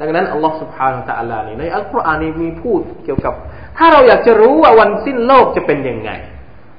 [0.00, 3.34] ดังนั้นอัลลอฮฺสุบฮานาตะอัลลานี่ในอัลกุรอานนี้มีพูดเกี่ยวกับ
[3.78, 6.10] ถ้าเราอยากจะรู้ว่าวันสิ้นโลกจะเป็นยังไง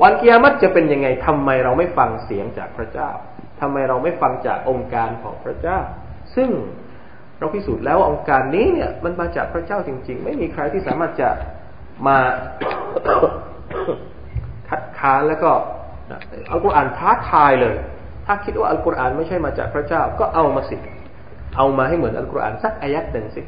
[0.04, 3.10] วันกิยามัตจะเป็นยังไงทำไมเราไม่ฟังเสียงจากพระเจ้า
[3.62, 5.80] ทำไมเราไม่ฟังจากองค์การของพระเจ้า
[6.36, 6.50] ซึ่ง
[7.42, 11.30] เราพิสูจน์แล้วองค์การนี้เนี่ย มันมาจากพระเจ้าจริง ๆ ไม่มีใครที่สามารถจะ
[12.08, 12.18] มา
[14.70, 15.52] คัดค้านแล้วก็
[16.52, 17.76] อัลกุรอานท้าทายเลย
[18.26, 20.78] ถ้าคิดว่าอัลกุรอานไม่ใช่มาจากพระเจ้าก็เอามาสิ
[21.58, 23.42] เอามาให้เหมือนอัลกุรอานสักอายัดหนึ่งสิ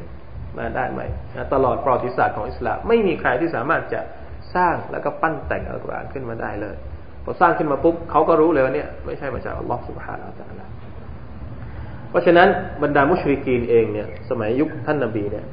[0.58, 1.00] มาได้ไหม
[1.54, 4.00] ตลอดประวัติศาสตร์ของอิสลามไม่มีใครที่สามารถจะ
[4.54, 6.76] สร้างแล้วก็ปั้นแต่งอัลกุรอานขึ้นมาได้เลย
[7.24, 10.83] พอสร้างขึ้นมาปุ๊บเขาก็รู้เลยว่าเนี่ยไม่ใช่มาจากอัลลอฮฺสุบฮานาอัลลอฮฺ
[12.14, 12.48] เพราะฉะนั้น
[12.82, 15.44] บรรดามุชริกีนเองเนี่ย สมัยยุคท่านนาบีเนี่ย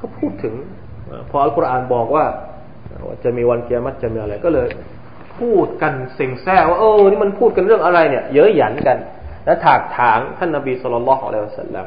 [0.00, 0.54] ก็พูดถึง
[1.30, 2.24] พออัลกุรอานบอกว่า
[3.24, 4.68] จะมีวันเกียรติจะมีอะไรก็เลย
[5.38, 8.98] พูดกันเซ็งแซ่ว่าเออนี่มันพูดกันเรื่องอะไรเนี่ย เยอะหยันกัน
[9.44, 11.86] และถากถางท่านนบีสุลต่านละฮ์อะลัยฮิสสลาม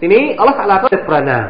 [0.00, 1.48] ทีนี้อัลลอฮฺลาก็เลยประนาม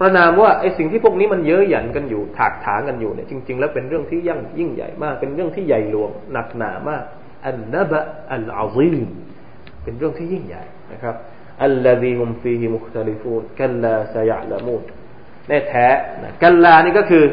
[0.00, 7.04] ประนามว่าไอ้สิ่งที่พวกนี้มันเยอะหยันกันอยู่ ถากถางกันอยู่เนี่ยจริง ๆ แล้วเป็นเรื่องที่ยั่งยิ่งใหญ่มาก เป็นเรื่องที่ใหญ่หลวงหนักหนามาก
[7.46, 7.98] อันนบะ
[8.32, 9.08] อัลอาซีม
[9.82, 10.62] เป็นเรื่องที่ยิ่งใหญ่
[10.92, 11.14] นะครับ
[11.62, 14.82] อัลลซีฮุมฟีฮิมุคตลิฟูนกัลลาซยะละมูน
[15.48, 15.86] แน่แท้
[16.22, 17.24] นะกัลลานี่ก็คือ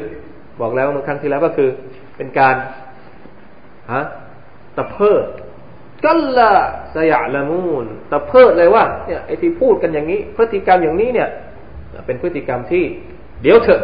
[0.62, 1.69] บอกแล้วเมื่อครั้งที่แล้วก็คือ
[2.17, 2.55] เป็นการ
[3.93, 4.01] ฮะ
[4.77, 5.25] ตะเพิด
[6.05, 6.51] กัลลา
[6.95, 11.29] สยะละมูนตะเพิดเลยว่าเนี่ยไอที่พูดกันอย่างนี้ พฤติกรรมอย่างนี้เนี่ย
[12.05, 12.84] เป็นพฤติกรรมที่
[13.41, 13.81] เดี๋ยวเถอะ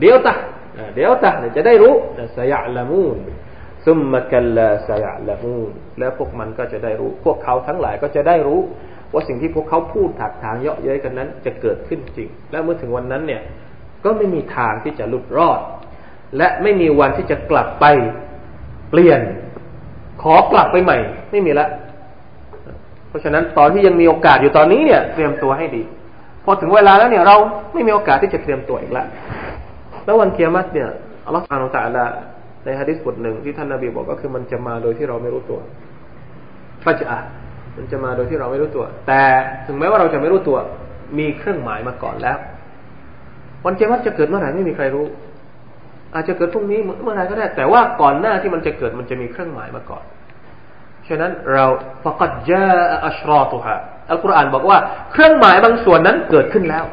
[0.00, 0.34] เดี๋ยวตา
[0.94, 1.94] เดี๋ยวตาจะได้รู้
[2.36, 3.18] สยะละมูน
[3.86, 8.60] ซุมมะกัลลาสยะละมูน แล้วพวกมันก็จะได้รู้ พวกเขาทั้งหลายก็จะได้รู้
[9.12, 13.42] ว่าสิ่งที่พวกเขาพูดถักถางเยาะเย้ยกันนั้น จะเกิดขึ้นจริง และเมื่อถึงวันนั้นเนี่ย
[14.04, 15.60] ก็ไม่มีทางที่จะหลุดรอด
[16.36, 17.84] และไม่มีวันที่จะกลับไป
[18.90, 19.20] เปลี่ยน
[20.22, 20.98] ขอกลับไปใหม่
[21.30, 21.66] ไม่มีละ
[23.08, 25.82] เพราะฉะนั้นตอนที่ยังมีโอกาสอยู่ตอนนี้เนี่ย เตรียมตัวให้ดี
[26.44, 27.36] พอถึงเวลาแล้วเนี่ย เรา
[27.72, 29.06] ไม่มีโอกาสที่จะเตรียมตัวอีกแล้ว
[30.04, 30.88] แล้ววันเกียรติเนี่ย
[31.26, 32.04] อัลลอฮฺอานุตะละ
[32.64, 35.60] ในฮะดิษบทหนึ่งที่ท่านนาบีบอกก็คือมันจะมาโดยที่เราไม่รู้ตัว
[36.84, 37.18] ฟัจอะ
[37.76, 39.22] มันจะมาโดยที่เราไม่รู้ตัว แต่
[39.66, 40.58] ถึงแม้ว่าเราจะไม่รู้ตัว
[41.18, 42.38] มีเครื่องหมายมาก่อนแล้ว
[43.64, 45.06] วันเกียรติจะเกิดเมื่อไหร่ไม่มีใครรู้
[46.14, 50.04] อาจจะเกิดพรุ่งนี้เมื่อไหร่ก็ได้ แต่ว่าก่อนหน้าที่มันจะเกิดมันจะมีเครื่องหมายมาก่อน
[51.08, 51.64] ฉะนั้นเรา
[52.04, 52.64] ฟกัดจา
[53.06, 53.76] อัชรอตุฮะ
[54.10, 54.78] อัลกุรอานบอกว่า
[55.12, 56.84] เครื่องหมายบางส่วนนั้นเกิดขึ้นแล้ว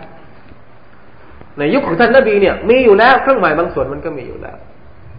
[1.57, 4.57] ในยุคของท่านนบีเนี่ย มีอยู่แล้วเครื่องหมายบางส่วนมันก็มีอยู่แล้ว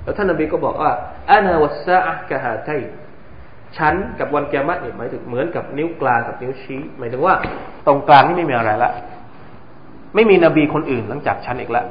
[0.02, 0.90] แล้วท่านนบีก็บอกว่า
[1.30, 2.70] อานาวัสซาอะกะฮาไท
[3.76, 7.34] ฉันกับวันกิยามัตเนี่ยหมายถึงเหมือนกับนิ้วกลางกับนิ้วชี้ หมายถึงว่า
[7.86, 8.90] ตรงกลางนี่ไม่มีอะไรละ
[10.14, 11.86] ไม่มีนบีคนอื่นหลังจากฉันอีกแล้ว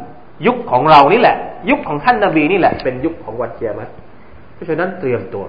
[0.47, 1.37] ยุคของเรานี่แหละ
[1.69, 3.89] ยุคของท่านนบีนี่แหละ เป็นยุคของวันกิยามัต
[4.53, 5.45] เพราะฉะนั้นเตรียมตัว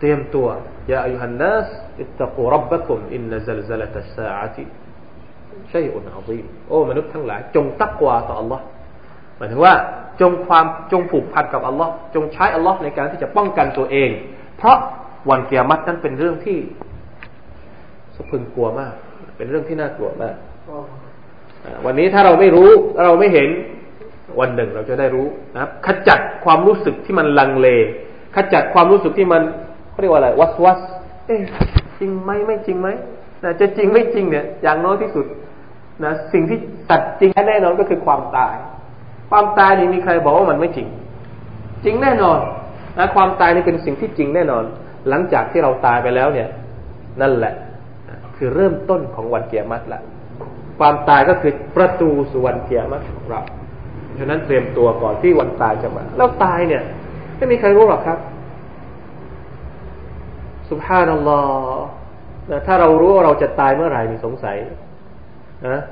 [0.00, 0.46] เตรียมตัว
[0.90, 1.68] ยาอายุฮันนัส
[2.00, 4.64] อิตตะกูรับบักุมอินนซลซลตัสซาอะติ
[5.72, 8.60] ชัยอุนอาซีมโอ้มนุษย์ทั้งหลาย จงตักวาต่อ อัลลอฮ์
[9.36, 9.74] หมายถึงว่า
[10.20, 14.10] จงความจงผูกพันกับ Allah จงใช้ Allah ในการที่จะป้องกันตัวเอง
[14.56, 14.76] เพราะ
[15.30, 16.58] วันเกียรตินั้นเป็นเรื่องที่
[18.16, 18.94] สะพึงกลัวมาก
[19.36, 20.36] เป็นเรื่องที่น่ากลัวมาก
[21.86, 22.68] วันนี้ถ้าเราไม่รู้
[23.04, 23.48] เราไม่เห็น
[24.40, 27.68] วันหนึ่งเราจะได้รู้นะครับ ขจัดความรู้สึกที่มันลังเล
[28.36, 29.42] ขจัดความรู้สึกที่มัน
[29.90, 30.80] เขาเรียกว่าอะไรวัสวัส
[31.26, 31.40] เอ๊ะ
[31.98, 32.88] จริงไหมไม่จริงไหม
[33.44, 35.26] นะจะจริงไม่จริงเนี่ย อย่างน้อยที่สุด
[36.04, 36.58] นะสิ่งที่
[36.90, 38.54] ตัดจริงแน่นอนก็คือความตาย
[39.30, 40.88] ความตายนี่มีใครบอกว่ามันไม่จริง
[41.84, 42.38] จริงแน่นอน
[42.98, 44.64] นะความตายนี่เป็นสิ่งที่จริงแน่นอน
[45.08, 46.48] หลังจากที่เราตายไปแล้วเนี่ย
[47.20, 47.54] นั่นแหละ
[48.36, 50.00] คือเริ่มต้นของวันเกียรติละ
[50.78, 53.40] ความตายก็คือประตูสู่วันเกียรติของเรา
[54.18, 56.82] ฉะนั้นเตรียมตัวก่อนที่วันตายจะมา แล้วตายเนี่ย
[57.36, 58.18] ไม่มีใครรู้หรอกครับ
[60.68, 61.84] สุภาพนัลลอฮ์
[62.66, 64.56] ถ้าเรารู้ว่าเราจะตายเมื่อไหร่มีสงสัย
[65.68, 65.82] นะ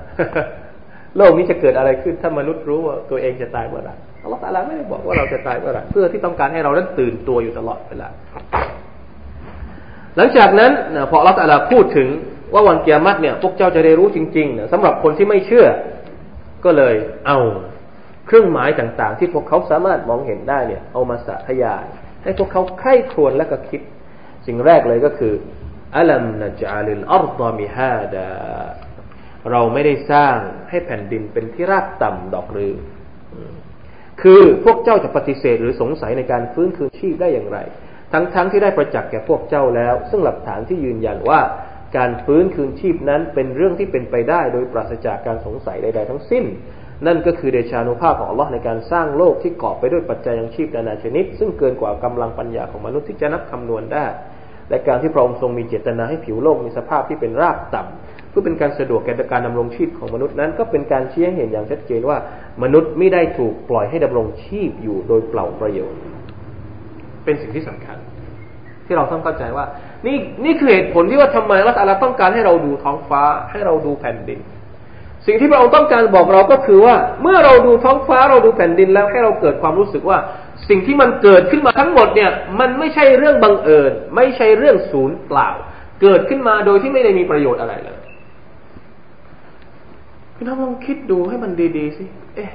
[1.17, 8.09] โลกนี้จะเกิดอะไรขึ้นถ้ามนุษย์รู้ว่าตัวเองจะตายเมื่อไหร่อัลลอฮฺตาลาไม่ได้บอกว่าเราจะตายเมื่อไหร่เพื่อที่ต้องการให้เรานั้นตื่นตัวอยู่ตลอดเวลา
[10.17, 10.73] หลังจากนั้น
[11.11, 12.09] พออัลลอฮฺตาลาพูดถึง
[12.55, 15.67] ว่าวันเกียรติเนี่ยพวกเจ้าจะได้รู้จริงๆนะสำหรับคนที่ไม่เชื่อ
[16.65, 16.95] ก็เลย
[17.27, 17.39] เอา
[18.27, 21.85] เครื่องหมายต่างๆ ที่พวกเขาสามารถมองเห็นได้เนี่ย เอามาสาธยาย
[22.23, 23.81] ให้พวกเขาใคร่ครวญและก็คิด
[24.47, 25.35] สิ่งแรกเลยก็คือ
[25.97, 28.27] อัลัมนจาลิลอัรดามิฮาดา
[29.51, 30.37] เราไม่ได้สร้าง
[30.71, 32.75] ให้แผ่นดินเป็นที่ราบต่ำดอกรือ
[34.23, 37.59] คือพวกเจ้าจะปฏิเสธหรือสงสัยในการฟื้นคืนชีพได้อย่างไร
[38.13, 41.41] ทั้งๆทที่ได้ประจักษ์แก่พวกเจ้าแล้ว ซึ่งหลักฐานที่ยืนยันว่า
[41.97, 46.45] การฟื้นคืนชีพนั้นเป็นเรื่องที่เป็นไปได้โดยปราศจากการสงสัยใด ๆ ทั้งสิ้น
[47.07, 54.07] นั่นก็คือเดชานุภาพของอัลลอฮ์ในการสร้างโลกที่กอบไปด้วยปัจจัยยังชีพนานาชนิด ซึ่งเกินกว่ากำลังปัญญาของมนุษย์ที่จะนับคำนวณได้
[54.71, 62.19] และการที่พระองค์ทรงมีเจตนาให้ผิวโลกมีสภาพที่เป็นราบต่ำเพื่อเป็นการสะดวกแก่การดำรงชีพของมนุษย์นั้น ก็เป็นการชี้ให้เห็นอย่างชัดเจนว่า
[62.63, 66.01] มนุษย์ไม่ได้ถูกปล่อยให้ดำรงชีพอยู่โดยเปล่าประโยชน์
[67.25, 67.99] เป็นสิ่งที่สำคัญ
[68.87, 69.65] ที่เราต้องเข้าใจว่า
[70.07, 74.41] นี่นี่คือเหตุผลที่ว่าทำไมรัฐอาลาต้องการให้เราดูท้องฟ้า ให้เราดูแผ่นดิน
[75.27, 80.19] สิ่งที่พระองค์ต้องการบอกเราก็คือว่า เมื่อเราดูท้องฟ้าเราดูแผ่นดินแล้วให้เราเกิดความรู้สึกว่า
[80.69, 85.51] สิ่งที่มันเกิดขึ้นมาทั้งหมดเนี่ย มันไม่ใช่เรื่องบังเอิญ ไม่ใช่เรื่องศูนย์เปล่า
[86.03, 87.99] เกิดขึ้นมาโดยที่ไม่ได้มีประโยชน์อะไรเลย
[90.45, 92.05] พี่น้องลองคิดดูให้มันดีๆสิ
[92.35, 92.51] เอ๊ะ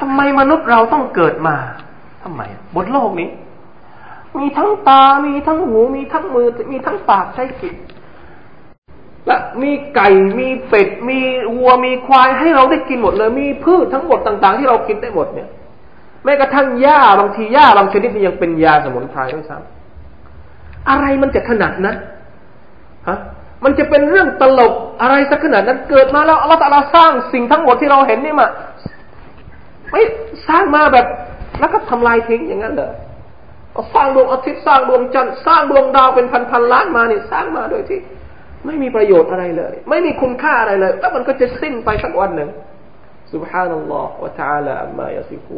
[0.00, 1.56] ทำไมมนุษย์เราต้องเกิดมา
[2.22, 2.42] ทำไม
[2.74, 3.28] บนโลกนี้
[4.38, 7.74] มีทั้งตา มีทั้งหู มีทั้งมือ มีทั้งปากใช้กิจ
[9.26, 10.08] และมีไก่
[10.38, 11.18] มีเป็ด มี
[11.56, 15.48] วัว มีควายให้เราได้กินหมดเลย มีพืชทั้งหมดต่าง ๆ ที่เรากินได้หมดเนี่ย
[16.24, 21.96] แม้กระทั่งหญ้าบางทีหญ้าบางชนิดนี่ยังเป็นยาสมุนไพรด้วยซ้ำอะไรมันจะขนาดนั้น
[23.63, 28.47] มันจะเป็นเรื่องตลกอะไรสักขนาดนั้นเกิดมาแล้วอัลลอฮฺสร้างสิ่งทั้งหมดที่เราเห็นนี่มา
[29.91, 30.01] ไม่
[30.47, 31.05] สร้างมาแบบ
[31.59, 32.91] แล้วก็ทำลายทิ้งอย่างนั้นเหรอ
[33.93, 37.99] สร้างดวงอาทิตย์สร้างดวงจันทร์สร้างดวงดาวเป็นพันพันล้านมาเนี่ยสร้างมาโดยที่
[38.65, 42.49] ไม่มีประโยชน์อะไรเลย ไม่มีคุณค่าอะไรเลยแล้วมันก็จะสิ้นไปสักวันหนึ่ง
[43.33, 45.55] سبحان الله وتعالى อัลมายาซิฟู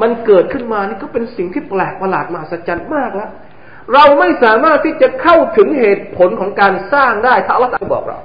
[0.00, 3.30] มันเกิดขึ้นมานี่ก็เป็นสิ่งที่แปลกประหลาดมหัศจรรย์มากแล้ว
[3.93, 8.19] เราไม่สามารถที่จะเข้าถึงเหตุผลของการสร้างได้ถ้าอัลลอฮฺบอกเรา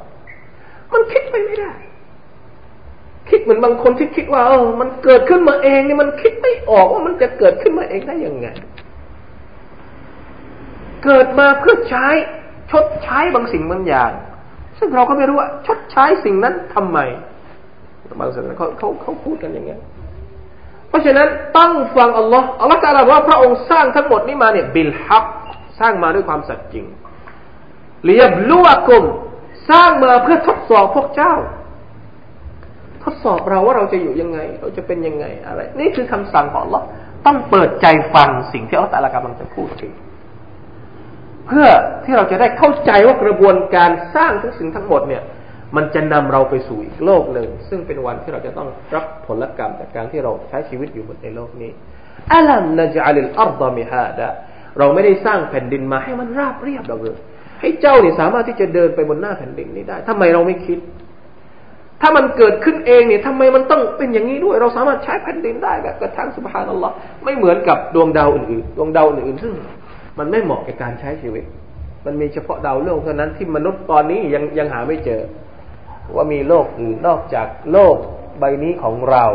[0.92, 1.72] มันคิดไปไม่ได้
[3.30, 8.46] คิดเหมือนบางคนที่คิดว่า เออ มันเกิดขึ้นมาเองเนี่ยมันคิดไม่ออกว่ามันจะเกิดขึ้นมาเองได้ยังไง
[11.04, 12.06] เกิดมาเพื่อใช้
[12.70, 14.12] ชดใช้บางสิ่งบางอย่าง
[14.78, 16.98] ซึ่งเราก็ไม่รู้ว่า ชดใช้สิ่งนั้นทำไม
[18.20, 19.80] บางส่วนเขาเขาเขาพูดกันอย่างเงี้ย
[20.88, 25.26] เพราะฉะนั้นต้องฟังอัลลอฮ์อัลลอฮ์จะบอกว่าพระองค์สร้างทั้งหมดนี้มาเนี่ยบิลฮัก
[25.80, 26.84] สร้างมาด้วยความสัตย์จริง
[28.04, 29.04] เลียบลวกุม
[29.70, 31.34] สร้างมาเพื่อทดสอบพวกเจ้า
[33.04, 36.80] ทดสอบเราว่าเราจะอยู่ยังไง เราจะเป็นยังไงอะไร นี่คือคำสั่งของอัลอ
[37.26, 39.92] ต้องเปิดใจฟังสิ่งที่อัลลอฮ์กำลังจะพูดถึง
[41.46, 41.68] เพื่อ
[42.04, 45.22] ที่เราจะได้เข้าใจว่ากระบวนการสร้างทุกสิ่งทั้งหมดเนี่ย
[45.76, 51.70] มันจะนำเราไปสู่อีกโลกหนึ่ง ซึ่งเป็นวันที่เราจะต้องรับผลกรรมจากการที่เราใช้ชีวิตอยู่บนในโลกนี้
[52.34, 54.28] อัลัมนจอัลิลอัรดมิฮาดะ
[54.78, 57.16] เราไม่ได้สร้างแผ่นดินมาให้มันราบเรียบหรอกเลย
[57.60, 60.78] ให้เจ้าเนี่ยสามารถที่จะเดินไปบนหน้าแผ่นดินนี้ได้ทำไมเราไม่คิด
[62.02, 69.54] ถ้ามันเกิดขึ้นเองเนี่ยทำไมมันต้องเป็นอย่างนี้ด้วย เราสามารถใช้แผ่นดินได้แบบกระทั่งสุภานัลลอฮ์ไม่เหมือนกับดวงดาวอื่นๆ ดวงดาวอื่นๆซึ่ง
[70.18, 71.44] มันไม่เหมาะกับการใช้ชีวิต
[72.06, 75.20] มันมีเฉพาะดาวโลกเท่านั้นที่มนุษย์ตอนนี้ยังยังหาไม่เจอ
[76.14, 77.96] ว่ามีโลกอื่นนอกจากโลก
[78.38, 79.26] ใบนี้ของเรา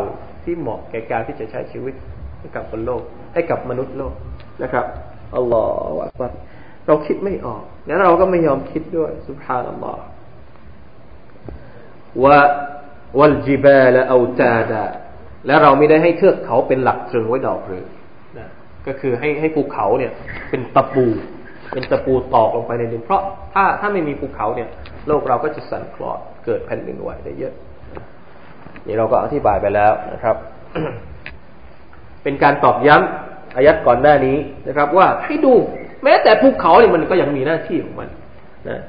[0.43, 1.95] ที่เหมาะแก่การที่จะใช้ชีวิต
[2.39, 3.01] ให้กับบนโลก
[3.33, 4.13] ให้กับมนุษย์โลก
[4.63, 4.85] นะครับ
[5.37, 6.31] อัลลอฮฺอักบัร
[6.87, 10.01] เราคิดไม่ออกงั้นเราก็ไม่ยอมคิดด้วยสุบฮานัลลอฮฺ
[12.23, 12.37] ว่า
[13.19, 14.83] วัลจิบาลเอาตาดา
[15.47, 17.85] และเราไม่ได้ให้เทือกเขาเป็นหลักตรึงไว้ดอกเรือ
[18.37, 18.47] นะ
[18.87, 20.11] ก็คือให้ให้ภูเขาเนี่ย
[20.49, 21.05] เป็นตะปู
[21.73, 23.21] เป็นตะปูตอกลงไปในดิน เพราะ
[23.53, 24.69] ถ้าถ้าไม่มีภูเขาเนี่ย
[25.07, 27.53] โลกเราก็จะสั่นคลอนเกิดแผ่นดินไหวได้เยอะ
[28.87, 30.35] นี่เราก็อธิบายไปแล้วนะครับ
[32.23, 34.37] เป็นการตอบย้ำ อายัดก่อนหน้านี้
[34.67, 35.53] นะครับ ว่าให้ดู
[36.03, 38.09] แม้แต่ภูเขาเนี่ยมันก็ยังมีหน้าที่ของมัน
[38.69, 38.81] นะ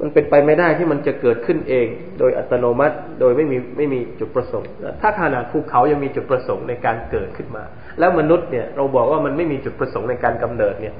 [0.00, 1.86] มันเป็นไปไม่ได้ที่มันจะเกิดขึ้นเอง
[2.18, 4.70] โดยอัตโนมัติโดยไม่มีไม่มีจุดประสงค์
[5.02, 7.64] ถ้าขนาดภูเขายังมีจุดประสงค์ในการเกิดขึ้นมา
[7.98, 10.94] แล้วมนุษย์เนี่ยเราบอกว่ามันไม่มีจุดประสงค์ในการกำเนิดเนี่ย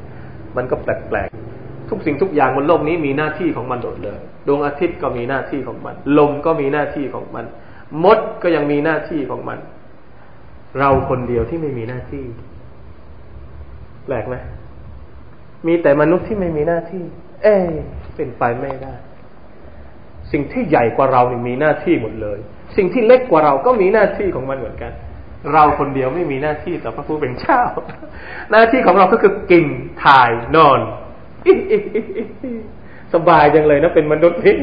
[0.57, 7.45] มันก็แปลกๆทุกสิ่งทุกอย่างบนโลกนี้มีหน้าที่ของมันโดดเลยดวงอาทิตย์ก็มีหน้าที่ของมัน ลมก็มีหน้าที่ของมัน
[8.05, 9.59] มดก็ยังมีหน้าที่ของมัน
[10.79, 12.25] เราคนเดียวที่ไม่มีหน้าที่
[14.05, 14.35] แปลกไหม
[15.67, 17.05] มีแต่มนุษย์ที่ไม่มีหน้าที่
[17.43, 17.57] เอ๊
[18.17, 18.95] เป็นไปไม่ได้
[20.33, 22.39] สิ่งที่ใหญ่กว่าเรานี่มีหน้าที่หมดเลย
[22.77, 24.93] สิ่งที่เล็กกว่าเราก็มีหน้าที่ของมันเหมือนกัน
[25.53, 27.61] เราคนเดียวไม่มีหน้าที่ต่อพระผู้เป็นเจ้า
[28.51, 29.67] หน้าที่ของเราก็คือกิน
[30.05, 30.81] ถ่ายนอน
[33.15, 34.57] สบายจังเลยนะเป็นมนุษย์นี่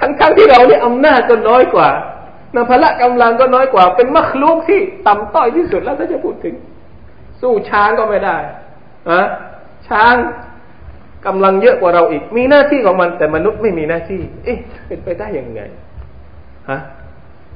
[0.00, 1.88] ทั้งทั้งที่เราเนี่ยอำนาจก็น้อยกว่า
[2.54, 6.54] นพละกำลังก็น้อยกว่า เป็นมัคลูกที่ต่ำต้อยที่สุดแล้วถ้าจะพูดถึง
[7.42, 8.36] สู้ช้างก็ไม่ได้
[9.10, 9.20] อะ
[9.88, 10.14] ช้าง
[11.26, 15.60] กำลังเยอะกว่าเราอีก มีหน้าที่ของมัน แต่มนุษย์ไม่มีหน้าที่ เอ๊ะเป็นไปได้ยังไง
[16.70, 16.78] ฮะ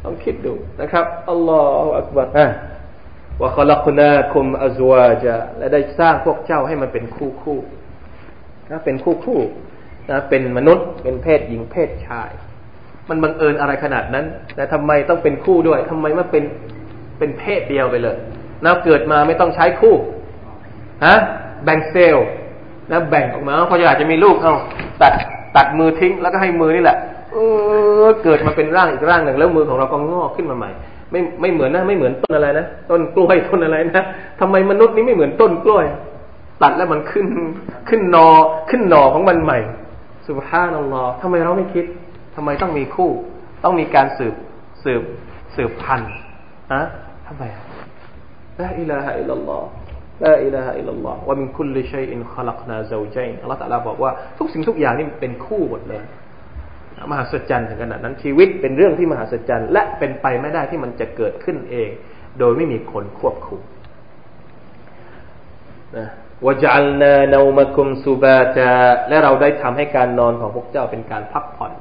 [0.05, 2.29] ต้องคิดดูนะครับอัลลอฮฺอักบาร
[3.40, 7.59] ว่าขลักนาคุมอัจวาจะและได้สร้างพวกเจ้าให้มันเป็นคู่คู่
[8.70, 9.40] นะเป็นคู่คู่
[10.11, 12.31] นะเป็นมนุษย์เป็นเพศหญิงเพศชาย
[13.09, 16.44] มันบังเอิญอะไรขนาดนั้นแต่ทำไมต้องเป็นคู่ด้วยทำไมมันเป็น
[17.18, 18.16] เป็นเพศเดียวไปเลย
[18.64, 19.95] นะเกิดมาไม่ต้องใช้คู่
[21.07, 21.16] ฮะ
[21.64, 22.27] แบ่งเซลล์
[22.90, 24.55] นะแบ่งออกมาพอจะอาจจะมีลูกเอา
[25.03, 25.12] ตัด
[25.57, 26.99] ตัดมือทิ้งแล้วก็ให้มือนี่แหละ
[27.33, 27.37] เอ
[28.05, 30.71] อเกิดมาเป็นร่างอีกร่างหนึ่งแล้วมือของเราก็งอกขึ้นมาใหม่
[31.11, 34.05] ไม่ไม่เหมือนนะ ไม่เหมือนต้นอะไรนะต้นกล้วยต้นอะไรนะ
[34.41, 35.87] ทำไมมนุษย์นี้ไม่เหมือนต้นกล้วย
[36.62, 37.26] ตัดแล้วมันขึ้น
[37.89, 38.28] ขึ้นนอ
[38.70, 39.59] ขึ้นหนอของมันใหม่
[40.26, 41.85] สุภาพนัลลอทำไมเราไม่คิด
[42.37, 43.11] ทำไมต้องมีคู่
[43.64, 44.35] ต้องมีการสืบ
[44.85, 45.03] สืบ
[45.55, 46.12] สืบพันธุ์
[46.72, 46.83] อะ
[47.26, 47.45] ทำไม
[48.61, 49.68] ละอิลาฮะอิลลัลลอฮ์
[50.24, 56.02] ละอิลาฮะอิลลัลลอฮ์ว่ามินคุลิชัยอินขลักนาซาวจัยอัลลอฮ์ตะลาบอกว่าทุกสิ่งทุกอย่างนี่เป็นคู่หมดเลย
[57.11, 61.90] มหัศจรรย์ถึงขนาดนั้นชีวิตเป็นเรื่องที่มหัศจรรย์ และเป็นไปไม่ได้ที่มันจะเกิดขึ้นเอง
[62.38, 63.61] โดยไม่มีคนควบคุม
[65.96, 66.09] นะ
[66.46, 68.72] วจัลนานามคุมสุบาจา
[69.09, 71.72] และเราได้ทำให้การนอนของพวกเจ้าเป็นการพักผ่อน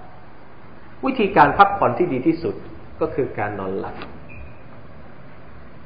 [1.06, 2.56] วิธีการพักผ่อนที่ดีที่สุด
[3.02, 3.96] ก็คือการนอนหลับ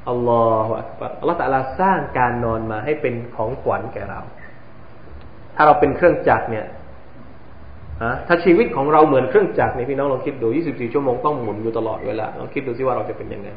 [0.08, 4.20] อัลลอฮฺอักบารอัลลอฮฺตะลาสร้างการนอนมาให้เป็นของขวัญแก่เรา
[5.56, 6.66] ถ้าเราเป็นเครื่องจักรเนี่ย
[8.26, 13.48] ถ้าชีวิตของเราเหมือนเครื่องจักรเนี่ยพี่น้องลองคิดดู 24 ชั่วโมงต้องหมุนอยู่ตลอดเวลาลองคิดดูสิว่าเราจะเป็นยังไง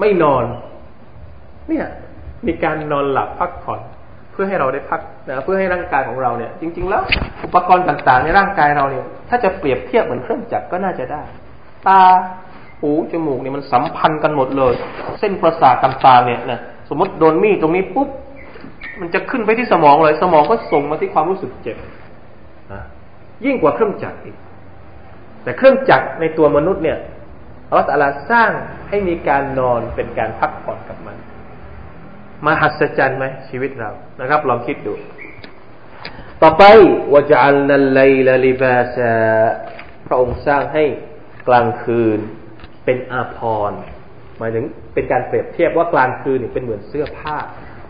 [0.00, 0.44] ไม่นอน
[1.68, 1.86] เนี่ย
[2.46, 3.80] มีการนอนหลับพักผ่อน
[4.32, 7.02] เพื่อให้เราได้พักนะเพื่อให้ร่างกายของเราเนี่ย จริง ๆ แล้ว
[7.44, 11.22] อุปกรณ์ต่างๆ ในร่างกายเราเนี่ย ถ้าจะเปรียบเทียบเหมือนเครื่องจักรก็น่าจะได้
[11.88, 12.00] ตา
[12.84, 14.74] หูจมูกเนี่ยมันสัมพันธ์กันหมดเลย
[15.18, 18.08] เส้นประสาทต่างๆเนี่ยนะสมมติโดนมีดตรงนี้ปุ๊บ
[19.00, 21.76] มันจะขึ้นไปที่สมองเลย สมองก็ส่งมาที่ความรู้สึกเจ็บ
[22.72, 22.82] นะ
[23.44, 24.36] ยิ่งกว่าเครื่องจักรอีก
[25.42, 26.98] แต่เครื่องจักรในตัวมนุษย์เนี่ย
[27.68, 28.50] อัลลอฮฺสร้าง
[28.88, 31.16] ให้มีการนอนเป็นการพักผ่อนกับมัน
[32.44, 34.94] มาหัศจรรย์ไหมชีวิตเรานะครับ ลองคิดดู
[36.42, 36.62] ต่อไป
[37.14, 39.14] วจัลนัลไลลลิบาซา
[40.06, 40.84] พระองค์สร้างให้
[41.48, 42.20] กลางคืน
[42.84, 43.38] เป็นอาภ
[43.70, 43.80] รณ์
[44.38, 44.64] หมายถึง
[44.94, 47.36] เป็นการเปรียบเทียบว่ากลางคืนนี่เป็นเหมือนเสื้อผ้า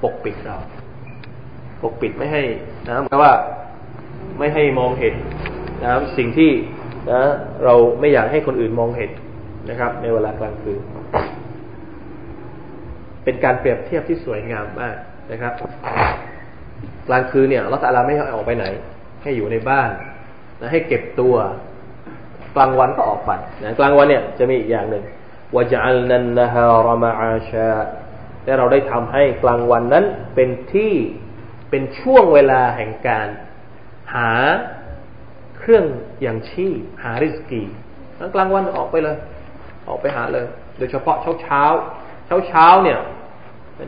[0.02, 0.56] ปกปิดเรา
[1.82, 2.42] ปกปิดไม่ให้
[2.88, 3.32] นะแปลว่า
[4.38, 5.14] ไม่ให้มองเห็น
[5.82, 6.50] นะสิ่งที่
[7.10, 7.22] นะ
[7.64, 9.10] เราไม่อยากให้คนอื่นมองเห็น
[9.70, 10.80] นะครับ ในเวลากลางคืน
[13.24, 14.96] เป็นการเปรียบเทียบที่สวยงามมาก
[15.32, 15.52] นะครับ
[17.08, 18.66] กลางคืนเนี่ยเราตาลาไม่ให้ออกไปไหน
[19.22, 19.90] ให้อยู่ในบ้าน
[20.60, 21.34] นะให้เก็บตัว
[22.56, 23.30] กลางวันก็ออกไป
[23.62, 25.04] นะกลางวันเนี่ยจะมีอีกอย่างหนึ่ง
[25.56, 27.72] วจัลนันนฮารมาอาชา
[28.44, 30.92] และเราได้ทำให้กลางวันนั้นเป็นที่
[31.70, 33.28] เป็นช่วงเวลาแห่งการ
[34.14, 34.30] หา
[35.58, 35.84] เครื่อง
[36.22, 37.62] อย่างชีพหาริสกี
[38.34, 39.16] กลางวันออกไปเลย
[39.88, 40.46] ออกไปหาเลย
[40.78, 41.62] โดยเฉพาะเช้าเช้า
[42.26, 42.98] เช้าเช้าเนี่ย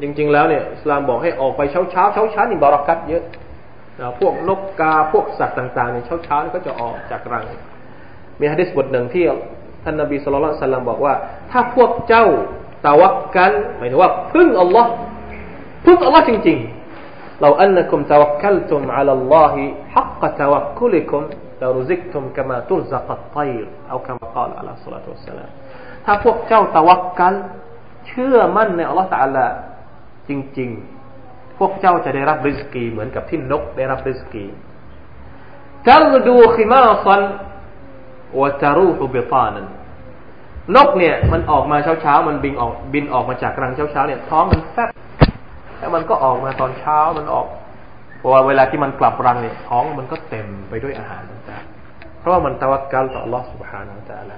[0.02, 3.24] จริง ๆ แล้วเนี่ยอิสลามบอกให้ออกไปเช้าเช้าเช้าเช้านี่บารักัดเยอะ
[4.20, 7.44] พวกนกกาพวกสัตว์ต่างๆเนี่ยเช้าเช้านี่ก็จะออกจากรัง
[8.40, 9.24] มีฮะดิษบทหนึ่งที่
[9.84, 11.14] ท่านนบีสุลต่านบอกว่า
[11.50, 12.24] ถ้าพวกเจ้า
[12.86, 14.90] ตาวักกันหมายถึงว่าพึ่งอัลลอฮ์
[15.86, 19.62] พึ่งอัลลอฮ์จริงๆเราอันนักุมตาวักกัลตุมอัลลอฮิ
[19.94, 21.22] ฮักกะตาวักกุลิคุม
[21.60, 23.40] เารุซิกตุมกามาตุซักตไตร
[23.88, 25.50] เอาคำกล่าวอัลลอฮ์สุลตัาม
[26.04, 27.34] ถ้าพวกเจ้าตาวักกัน
[28.06, 29.46] เชื่อมั่นในอัลลอฮ์ตาลา
[30.28, 30.70] จริง
[31.14, 34.44] ๆ พวกเจ้าจะได้รับริสกีเหมือนกับที่นกได้รับริสกี
[35.88, 37.22] กัลดูขิมาซัน
[38.39, 39.67] วะจารูฮุบิตานัน
[40.75, 44.89] นกเนี่ยมันออกมาเช้าๆมันบินออกบินออกมาจากรังเช้าๆเนี่ยท้องมันแฟบ
[45.79, 47.47] แล้วมันก็ออกมาตอนเช้ามันออก
[48.17, 54.37] เพราะว่าเวลาที่มันกลับรังเนี่ยท้องมันก็เต็มไปด้วยอาหารต่างๆเพราะว่ามันตะวักกัลต่อ Allah سبحانه และ تعالى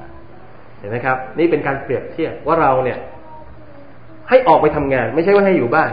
[0.79, 2.97] เห็นไหมครับ นี่เป็นการเปรียบเทียบว่าเราเนี่ย
[4.29, 5.91] ให้ออกไปทำงาน ไม่ใช่ว่าให้อยู่บ้าน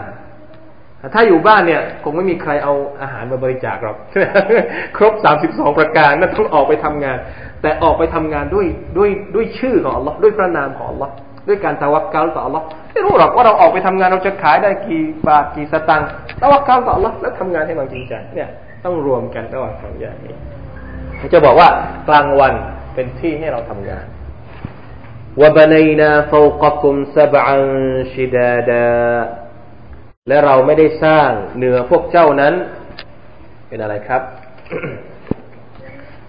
[1.13, 3.97] ถ้าอยู่บ้านเนี่ย คงไม่มีใครเอาอาหารมาบริจาคหรอก
[4.97, 7.17] ครบสามสิบสองประการนั่นต้องออกไปทำงาน
[7.61, 8.65] แต่ออกไปทำงานด้วย
[8.97, 11.09] ด้วยด้วยชื่อของ Allah ด้วยพระนามของ Allah
[11.47, 12.61] ด้วยการตะวักกัลต่อ Allah
[12.91, 16.09] ไม่รู้หรอกว่าเราออกไปทำงานเราจะขายได้กี่บาทกี่สตังค์
[16.41, 18.49] ตะวักกัลต่อ Allah แล้วทำงานให้มันจริงจังเนี่ย
[18.85, 20.35] ต้องรวมกันระหว่างสองอย่างนี้
[21.33, 21.69] จะบอกว่า
[22.09, 22.53] กลางวัน
[22.93, 24.05] เป็นที่ให้เราทำงาน
[25.41, 27.57] وبنينا فوقكم سبعا
[28.13, 28.89] شدادا
[30.27, 32.53] และเราไม่ได้สร้างเหนือพวกเจ้านั้น
[33.67, 34.21] เป็นอะไรครับ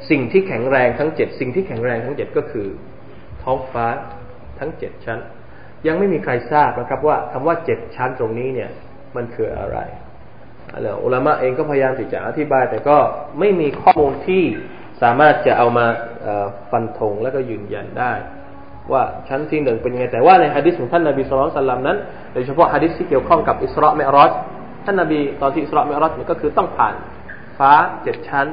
[0.09, 2.67] สิ่งที่แข็งแรงทั้งเจ็ดสิ่งที่แข็งแรงทั้งเจ็ดก็คือ
[3.43, 3.87] ท้องฟ้า
[4.59, 5.19] ทั้งเจ็ดชั้น
[5.87, 8.69] ยังไม่มีใครทราบนะครับว่าคำว่าเจ็ดชั้นตรงนี้เนี่ย
[9.15, 9.77] มันคืออะไร
[10.83, 12.97] แล้วอุลามะเองก็พยายามที่จะอธิบาย แต่ก็
[13.39, 14.43] ไม่มีข้อมูลที่
[15.01, 15.85] สามารถจะเอามา
[16.71, 18.13] ฟันธงแล้วก็ยืนยันได้
[18.91, 21.97] ว่าชั้นที่หนึ่งเป็นยังไง แต่ว่าในฮะดิษของท่านนาบีสุลต่านนั้น
[22.33, 24.31] โดยเฉพาะฮะดิษที่เกี่ยวข้องกับอิสราเมรอจ
[24.85, 26.93] ท่านนาบีตอนที่อิสราเมรอจก็คือต้องผ่าน
[27.57, 27.71] ฟ้า
[28.03, 28.47] เจ็ดชั้น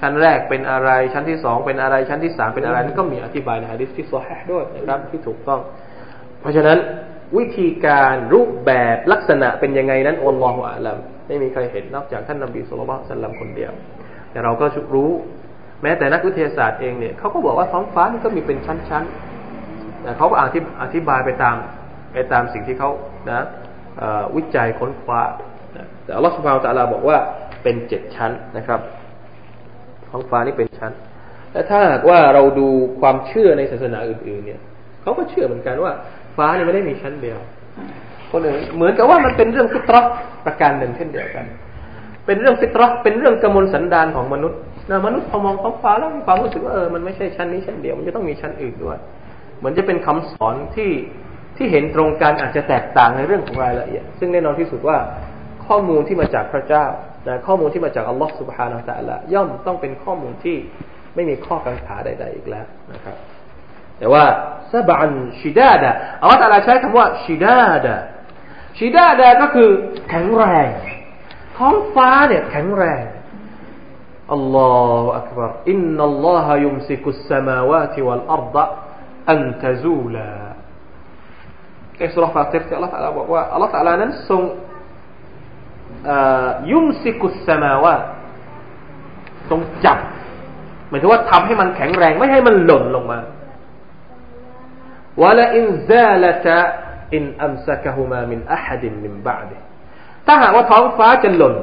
[0.00, 5.60] ชั้นแรกเป็นอะไร ชั้นที่สองเป็นอะไร ชั้นที่สามเป็นอะไรนั่นก็มีอธิบายในฮะดิษที่ซอฮห์ด้วยนะครับที่ถูกต้อง
[6.40, 6.78] เพราะฉะนั้น
[7.38, 10.96] วิธีการรูปแบบลักษณะเป็นยังไงนั้นอัลลอฮฺอัลลัม
[11.26, 13.72] ไม่มีใครเห็นนอกจากท่านนบีสุลต่านสัลลัมคนเดียว
[14.30, 15.10] แต่เราก็รู้
[15.82, 20.36] แม้แต่นักวิทยาศาสตร์เองเนี่ยเขาก็บอกว่าท้องฟ้านี่ก็มีเป็นชั้นๆแต่เขาก็
[20.82, 21.56] อธิบายไปตาม
[22.12, 22.90] ไปตามสิ่งที่เขา
[23.30, 23.44] นะ
[24.36, 25.20] วิจัยค้นคว้า
[26.04, 27.18] แต่อัลลอฮฺสุบฮานตะลาบอกว่า
[27.62, 28.80] เป็นเจ็ดชั้นนะครับ
[30.10, 30.92] ท้องฟ้านี่เป็นชั้น
[31.52, 32.68] และถ้าหากว่าเราดู
[33.00, 34.60] ความเชื่อในศาสนาอื่น ๆ เนี่ย
[35.02, 35.92] เขาก็เชื่อเหมือนกันว่า
[36.36, 37.38] ฟ้าเนี่ยไม่ได้มีชั้นเดียว
[38.32, 39.96] คนอื่นเหมือนกับว่ามันเป็นเรื่องฟิตร
[40.44, 41.44] ประการหนึ่งเช่นเดียวกัน
[42.26, 44.58] เป็นเรื่องฟิตรเป็นเรื่องกมลสันดานของมนุษย์
[44.90, 48.98] นะมนุษย์พอมองท้องฟ้าแล้วมีความรู้สึกว่าเออมันไม่ใช่ชั้นนี้ชั้นเดียวมันจะต้องมีชั้นอื่นด้วย
[49.58, 50.90] เหมือนจะเป็นคำสอนที่
[51.56, 54.98] ที่เห็นตรงกันอาจจะแตกต่างในเรื่องของรายละเอียด ซึ่งแน่นอนที่สุดว่า
[55.66, 56.84] ข้อมูลที่มาจากพระเจ้า
[57.24, 60.56] แต่ข้อมูลที่มาจากอัลลอฮฺสุบฮานาอัลละย่อมต้องเป็นข้อมูลที่
[61.14, 63.16] ไม่มีข้อกังขาใด ๆ อีกแล้วนะครับ
[63.98, 64.24] แต่ว่า
[64.72, 65.10] ซาบัน
[65.42, 65.90] ชิดาดะ
[66.20, 67.94] อัลลอฮฺตาลาใช้คำว่าชิดาดะ
[68.78, 69.70] ชิดาดะก็คือ
[70.08, 70.68] แข็งแรง
[71.56, 73.04] ท้องฟ้าเนี่ยแข็งแรง
[74.32, 78.64] อัลลอฮฺอักบารอินนัลลอฮฺยุมซิกุสสมาวาติวัลอัรดะ
[79.30, 80.30] อันตะซูลา
[81.98, 84.42] ในสุรฟาติรที่อัลลอฮฺตาลาบอกว่าอัลลอฮฺตาลานั้นทรง
[86.70, 87.94] ยุมซิกุสมาว่า
[89.50, 89.98] ทรงจับ
[90.88, 93.18] หมายถึงว่าทำให้มันแข็งแรงไม่ให้มันหล่นลงมา
[95.22, 96.58] วะละอินซาลตะ
[97.14, 99.52] อินอัมซะกะฮุมามินอะฮัดินมินบะด
[100.26, 101.54] ถ้าหากว่าท้องฟ้าจะหล่น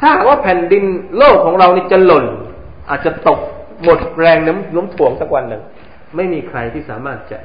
[0.00, 0.84] ถ้าหากว่าแผ่นดิน
[1.18, 2.26] โลกของเรานี่จะหล่น
[2.90, 3.40] อาจจะตก
[3.84, 5.62] หมดแรงน้ำน้ำถ่วงสักวันหนึ่ง
[6.16, 7.38] ไม่มีใครที่สามารถจะ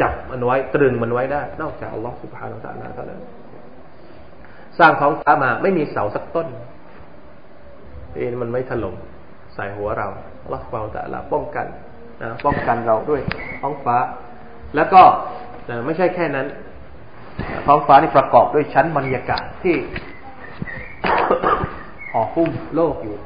[0.00, 3.20] จับมันไว้ตรึงมันไว้ได้ นอกจากอัลลอฮฺสุบฮานาอัลลอฮฺเท่านั้น
[4.78, 6.48] สร้างท้องฟ้ามา ไม่มีเสาสักต้น
[8.14, 8.94] เอ็นมันไม่ถล่ม
[9.54, 10.08] ใส่หัวเรา
[10.46, 11.66] ลลอฮฺสุบานาอัลลอฮฺป้องกัน
[12.22, 13.20] นะป้องกันเราด้วย
[13.60, 13.96] ท้องฟ้า
[14.74, 15.02] แล้วก็
[15.84, 16.46] ไม่ใช่แค่นั้น
[17.66, 19.76] ท้องฟ้านี่ประกอบด้วยชั้นบรรยากาศที่
[22.10, 23.16] ห่อหุ้มโลกอยู่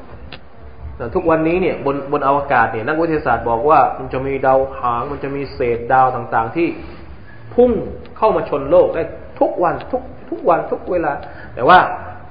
[1.14, 6.68] ทุกวันนี้เนี่ยบนบนอวกาศเนี่ยนักวิทยาศาสตร์บอกว่ามันจะมีดาวหาง มันจะมีเศษดาวต่างๆ ที่
[7.54, 7.72] พุ่ง
[8.16, 9.02] เข้ามาชนโลกได้
[9.40, 11.12] ทุกวันทุกทุกวันทุกเวลา
[11.58, 11.80] แต่ว่า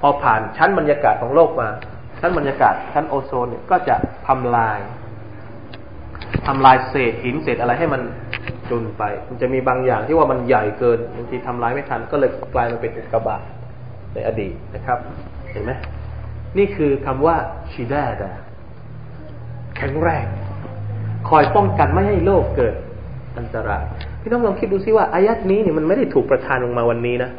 [0.01, 1.69] พอผ่านชั้นบรรยากาศของโลกมา
[2.19, 3.95] ชั้นบรรยากาศชั้นโอโซนเนี่ยก็จะ
[4.28, 4.80] ทำลาย
[6.47, 8.01] ทำลายเศษหินเศษอะไรให้มัน
[8.69, 13.41] จุนไป มันจะมีบางอย่างที่ว่ามันใหญ่เกินบางทีทำลายไม่ทันก็เลยกลายมาเป็นอุกกาบาต
[14.13, 14.99] ในอดีตนะครับ
[15.51, 15.71] เห็นไหม
[16.57, 17.36] นี่คือคำว่า
[17.71, 18.32] ชิดาดา
[19.78, 20.25] แข็งแรง
[21.30, 22.75] คอยป้องกันไม่ให้โลกเกิด
[23.38, 23.84] อันตราย
[24.21, 27.32] พี่น้องลองคิดดูซิว่าอายัดนี้เนี่ยมันไม่ได้ถูกประทานลงมาวันนี้นะ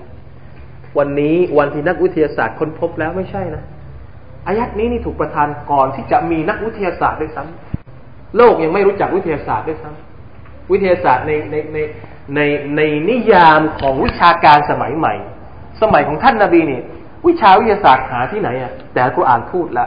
[0.98, 3.62] วันนี้วันที่นักวิทยาศาสตร์ค้นพบแล้วไม่ใช่นะ
[4.46, 11.78] อายัดนี้นี่ถูกประทานก่อนที่จะมีนักวิทยาศาสตร์ด้วยซ้ำโลกยังไม่รู้จักวิทยาศาสตร์ด้วยซ้ำวิทยาศาสตร์ในในใน
[12.34, 12.40] ใน
[12.76, 15.14] ในนิยามของวิชาการสมัยใหม่
[15.82, 16.80] สมัยของท่านนาบีนี่
[17.26, 19.86] วิชาวิทยาศาสตร์หาที่ไหนอะ แต่กูอ่านพูดละ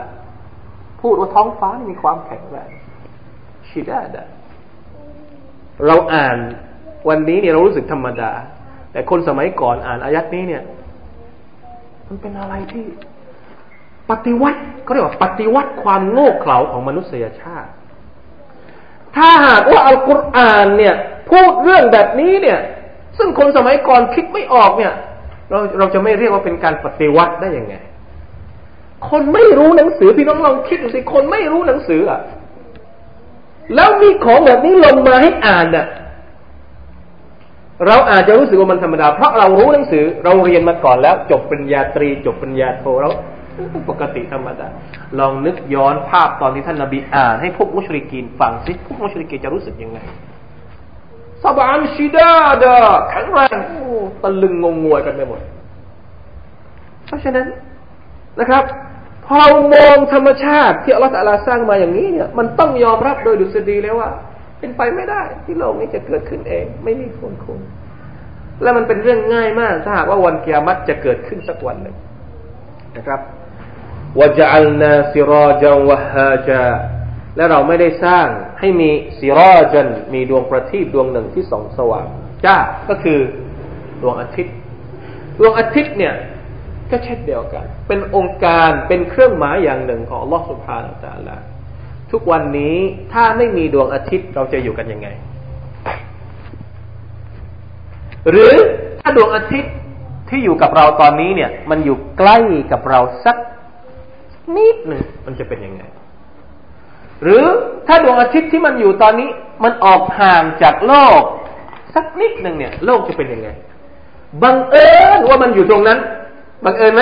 [1.01, 2.69] พูดว่าท้องฟ้านี่มีความแข็งแรง
[3.69, 4.27] ชิดาดะ
[5.87, 6.37] เราอ่าน
[7.09, 8.31] วันนี้เนี่ยเรารู้สึกธรรมดา
[8.91, 10.63] แต่คนสมัยก่อนอ่านอายัดนี้เนี่ย
[12.13, 12.85] มันเป็นอะไรที่
[14.09, 17.69] ปฏิวัติเขาเรียกว่าปฏิวัติความโง่เขลาของมนุษยชาติ
[19.15, 20.95] ถ้าหากว่าอัลกุรอานเนี่ย
[21.29, 22.59] พูดเรื่องแบบนี้เนี่ย
[23.17, 24.93] ซึ่งคนสมัยก่อนคิดไม่ออกเนี่ย
[25.49, 27.75] เราเราจะไม่เรียกว่าเป็นการปฏิวัติได้ยังไง
[29.09, 32.21] คนไม่รู้หนังสือพี่น้องลองคิดดูสิคนไม่รู้หนังสืออะ
[33.75, 35.87] แล้วมีของแบบนี้ลงมาให้อ่านน่ะ
[37.87, 43.09] เราอาจจะรู้สึกว่ามันธรรมดา เพราะเรารู้หนังสือเราเรียนมาก่อนแล้ว จบปริญญาตรี จบปริญญาโทเรา
[43.89, 44.67] ปกติธรรมดา
[45.19, 49.99] ลองนึกย้อนภาพตอนที่ท่านนาบีอ่านให้พวกมุชริกีนฟังสิพวกมุชริกีนจะรู้สึกยังไง
[51.43, 52.31] สบานชิดา
[52.63, 52.77] ดา
[53.09, 53.57] แข็งแรง
[54.21, 55.39] ตะลึงงงงวยกันไปหมด
[57.05, 57.47] เพราะฉะนั้น
[58.39, 58.63] นะครับ
[59.25, 61.13] พอเรามองธรรมชาติที่อัลลอฮฺ
[61.47, 64.09] สร้างมาอย่างนี้เนี่ยมันต้องยอมรับโดยดุษฎีแล้วว่า
[64.61, 67.59] เป็นไปไม่ได้ ที่โลกนี้จะเกิดขึ้นเอง ไม่มีคนคุม
[68.61, 71.95] และมันเป็นเรื่องง่ายมาก ถ้าหากว่าวันเกียรติจะเกิดขึ้นสักวันหนึ่ง
[72.97, 73.19] นะครับ
[74.19, 76.65] วจอัลนาซิรอจันวะฮาจา
[77.35, 78.27] และเราไม่ได้สร้าง
[78.59, 78.89] ให้มี
[79.19, 82.07] ซิรอจันมีดวงประทีปดวงหนึ่งที่ส่องสว่าง
[82.45, 82.57] จ้า
[82.89, 83.19] ก็คือ
[84.01, 84.55] ดวงอาทิตย์
[85.39, 86.15] ดวงอาทิตย์เนี่ย
[86.91, 91.50] ก็เช่นเดียวกัน เป็นองค์การเป็นเครื่องหมายอย่างหนึ่งของลอสุภาอัลลอฮฺ
[92.11, 92.75] ทุกวันนี้
[93.13, 95.07] ถ้าไม่มีดวงอาทิตย์เราจะอยู่กันยังไง
[98.29, 98.53] หรือ
[99.01, 99.73] ถ้าดวงอาทิตย์
[100.29, 102.37] ที่อยู่กับเราตอนนี้เนี่ย มันอยู่ใกล้
[102.71, 103.37] กับเราสัก
[104.55, 105.83] นิดหนึ่งมันจะเป็นยังไง
[107.23, 107.43] หรือ
[107.87, 109.29] ถ้าดวงอาทิตย์ที่มันอยู่ตอนนี้
[109.63, 111.21] มันออกห่างจากโลก
[111.95, 113.49] สักนิดหนึ่งเนี่ย โลกจะเป็นยังไง
[114.43, 115.99] บังเอิญว่ามันอยู่ตรงนั้น
[116.65, 117.01] บังเอิญไหม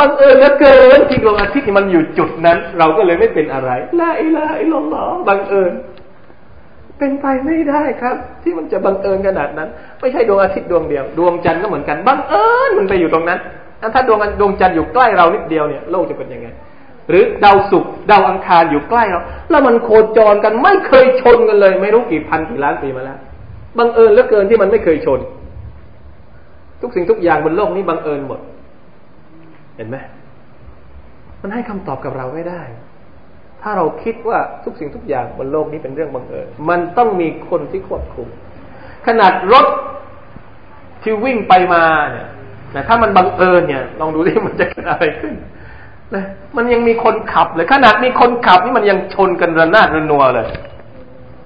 [0.00, 3.70] บังเอิญเหลือเกินที่ดวงอาทิตย์มันอยู่จุดนั้น เราก็เลยไม่เป็นอะไร
[4.00, 5.72] ละอิละอิลลอบังเอิญ
[6.98, 9.68] เป็นไปไม่ได้ครับ ที่มันจะบังเอิญขนาดนั้น
[10.00, 13.38] ไม่ใช่ดวงอาทิตย์ดวงเดียว ดวงจันทร์ก็เหมือนกันบังเอิญมันไปอยู่ตรงนั้น
[13.94, 16.48] ถ้าดวงดวงจันทร์อยู่ใกล้เรานิดเดียวเนี่ยโลกจะเป็นยังไง
[17.10, 19.20] หรือดาวศุกร์ดาวอังคารอยู่ใกล้เรา
[19.50, 23.18] แล้วมันโคจรกันไม่เคยชนกันเลย ไม่รู้กี่พันกี่ล้านปีมาแล้ว
[23.78, 25.20] บังเอิญเหลือเกินที่มันไม่เคยชน
[26.80, 28.40] ทุกสิ่งทุกอย่างบนโลกนี้บังเอิญหมด
[29.76, 29.96] เห็นไหม
[31.42, 32.62] มันให้คำตอบกับเราไม่ได้
[33.62, 38.28] ถ้าเราคิดว่าทุกสิ่งทุกอย่างบนโลกนี้เป็นเรื่องบังเอิญมันต้องมีคนที่ควบคุม
[39.06, 39.66] ขนาดรถ
[41.02, 42.28] ที่วิ่งไปมาเนี่ย
[42.72, 45.34] แต่ถ้ามันบังเอิญเนี่ย ลองดูที่มันจะเกิดอะไรขึ้น
[46.14, 46.24] นะ
[46.56, 50.46] มันยังมีคนขับเลย ขนาดมีคนขับนี่มันยังชนกันระนาดระนัวเลย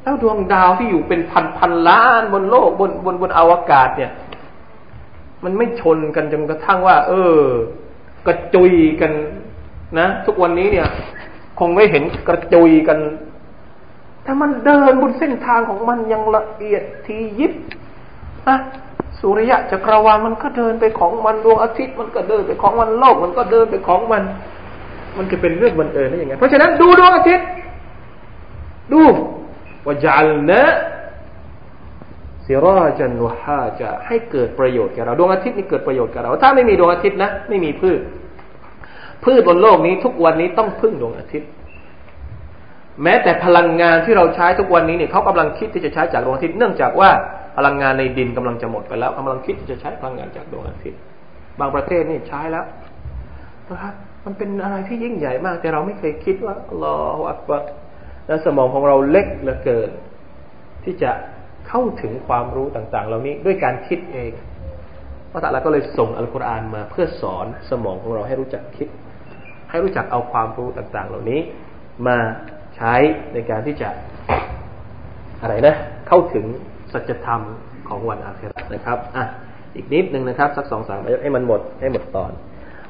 [0.03, 4.13] แล้วดวงดาวที่อยู่เป็นพันพันล้านบนโลกบนบนบนอวกาศเนี่ย
[5.45, 7.39] มันไม่ชนกันจนกระทั่งว่า เออ
[8.27, 9.13] กระจุยกัน
[9.99, 10.89] นะ ทุกวันนี้เนี่ย
[11.59, 12.99] คงไม่เห็นกระจุยกัน
[14.27, 17.53] ถ้ามันเดินบนเส้นทางของมันยังละเอียดทียิบ
[18.49, 18.57] นะ
[19.21, 24.23] สุริยะจักรวาลมันก็เดินไปของมันดวงอาทิตย์มันก็เดินไปของมันโลก มันก็เดินไปของมัน
[25.17, 27.47] มันจะเป็นเรื่องบังเอิญได้ยังไงเพราะฉะนั้นดูดวงอาทิตย์
[28.93, 29.03] ดู
[29.87, 30.63] ว่าจัลนะ
[32.47, 38.01] สิราจันวฮาจะให้เกิดประโยชน์แก่เราดวงอาทิตย์นี่เกิดประโยชน์แก่เรา ถ้าไม่มีดวงอาทิตย์นะไม่มีพืช
[39.25, 41.49] พืชบนโลกนี้ทุกวันนี้ต้องพึ่งดวงอาทิตย์
[43.03, 47.11] แม้แต่พลังงานที่เราใช้ทุกวันนี้เนี่ยเขากำลังคิดที่จะใช้จากดวงอาทิตย์เนื่องจากว่า
[47.57, 51.01] พลังงานในดินกำลังจะหมดไปแล้วกำลังคิดที่จะใช้พลังงานจากดวงอาทิตย์
[51.61, 52.65] บางประเทศนี่ใช้แล้ว
[53.69, 53.95] นะครับ
[54.25, 56.97] มันเป็นอะไรที่ยิ่งใหญ่มาก แต่เราไม่เคยคิดว่าลอ
[57.29, 57.51] อักบ
[58.27, 59.91] และสมองของเราเล็กเหลือเกิน
[60.85, 61.11] ที่จะ
[61.69, 64.33] เข้าถึงความรู้ต่างๆ เหล่านี้ด้วยการคิดเอง
[65.31, 68.89] พระตะลาก็เลยส่งอัลกุรอานมาเพื่อสอนสมองของเราให้รู้จักคิด
[69.71, 71.41] ให้รู้จักเอาความรู้ต่างๆ เหล่านี้
[72.07, 72.19] มา
[72.77, 72.95] ใช้
[73.33, 73.89] ในการที่จะ
[75.43, 75.75] อะไรนะ
[76.09, 76.47] เข้าถึง
[76.93, 77.41] สัจธรรม
[77.89, 79.25] ของวันอาครานะครับอะ
[79.77, 82.33] อีกนิดหนึ่งนะครับ สักสองสามให้มันหมดให้หมดตอน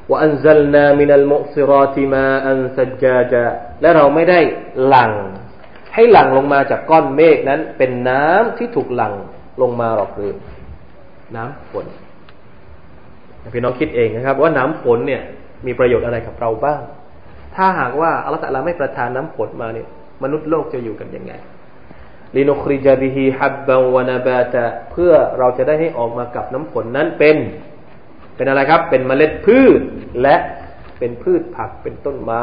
[0.09, 3.45] ว่าอันซัลนามินัลมุซิรอติมาอันสัจจาจะ
[3.81, 4.41] และเราไม่ได้
[4.87, 5.12] หลั่ง
[5.97, 9.14] ให้หลั่งลงมาจากก้อนเมฆนั้น เป็นน้ำที่ถูกหลั่ง
[9.62, 10.34] ลงมาหรอกหรือ
[11.36, 11.86] น้ำฝน
[13.55, 15.22] พี่น้องคิดเองนะครับ ว่าน้ำฝนเนี่ย
[15.66, 16.80] มีประโยชน์อะไรกับเราบ้าง
[17.55, 19.86] ถ้าหากว่าอัลลอฮฺไม่ประทานน้ำฝนมาเนี่ย
[20.22, 21.32] มนุษย์โลกจะอยู่กันยังไง
[22.34, 27.36] ลินุคริจาบิฮิฮับบังวานาบาตะเพื่อเราจะได้ให้ออกมากับน้ำฝนนั้นเป็น
[28.36, 29.80] เป็นอะไรครับ เป็นเมล็ดพืช
[30.22, 30.36] และ
[30.99, 32.42] เป็นพืชผักเป็นต้นไม้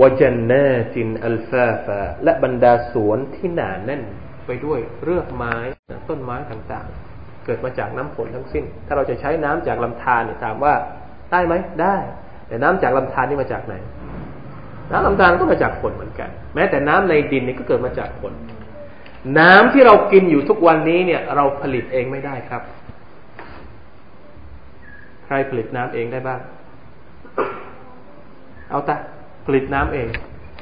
[0.00, 4.02] วจันนาจินอัลฟาฟาและบรรดาสวนที่หนาแน่น
[4.46, 5.54] ไปด้วยเรือกไม้
[6.08, 10.74] ต้นไม้ต่างๆ เกิดมาจากน้ำฝนทั้งสิ้น ถ้าเราจะใช้น้ำจากลำธารเนี่ยถามว่า
[11.32, 11.96] ได้ไหมได้
[12.48, 13.74] แต่น้ำจากลำธารนี่มาจากไหน
[14.90, 18.32] น้ำลำธารก็มาจากฝนเหมือนกัน แม้แต่น้ำในดินนี่ก็เกิดมาจากฝน
[19.38, 22.62] น้ำที่เรากินอยู่ทุกวันนี้เนี่ย เราผลิตเองไม่ได้ครับ
[25.26, 26.40] ใครผลิตน้ำเองได้บ้าง
[28.70, 28.96] เอาตา
[29.48, 30.08] ผลิตน้ำเอง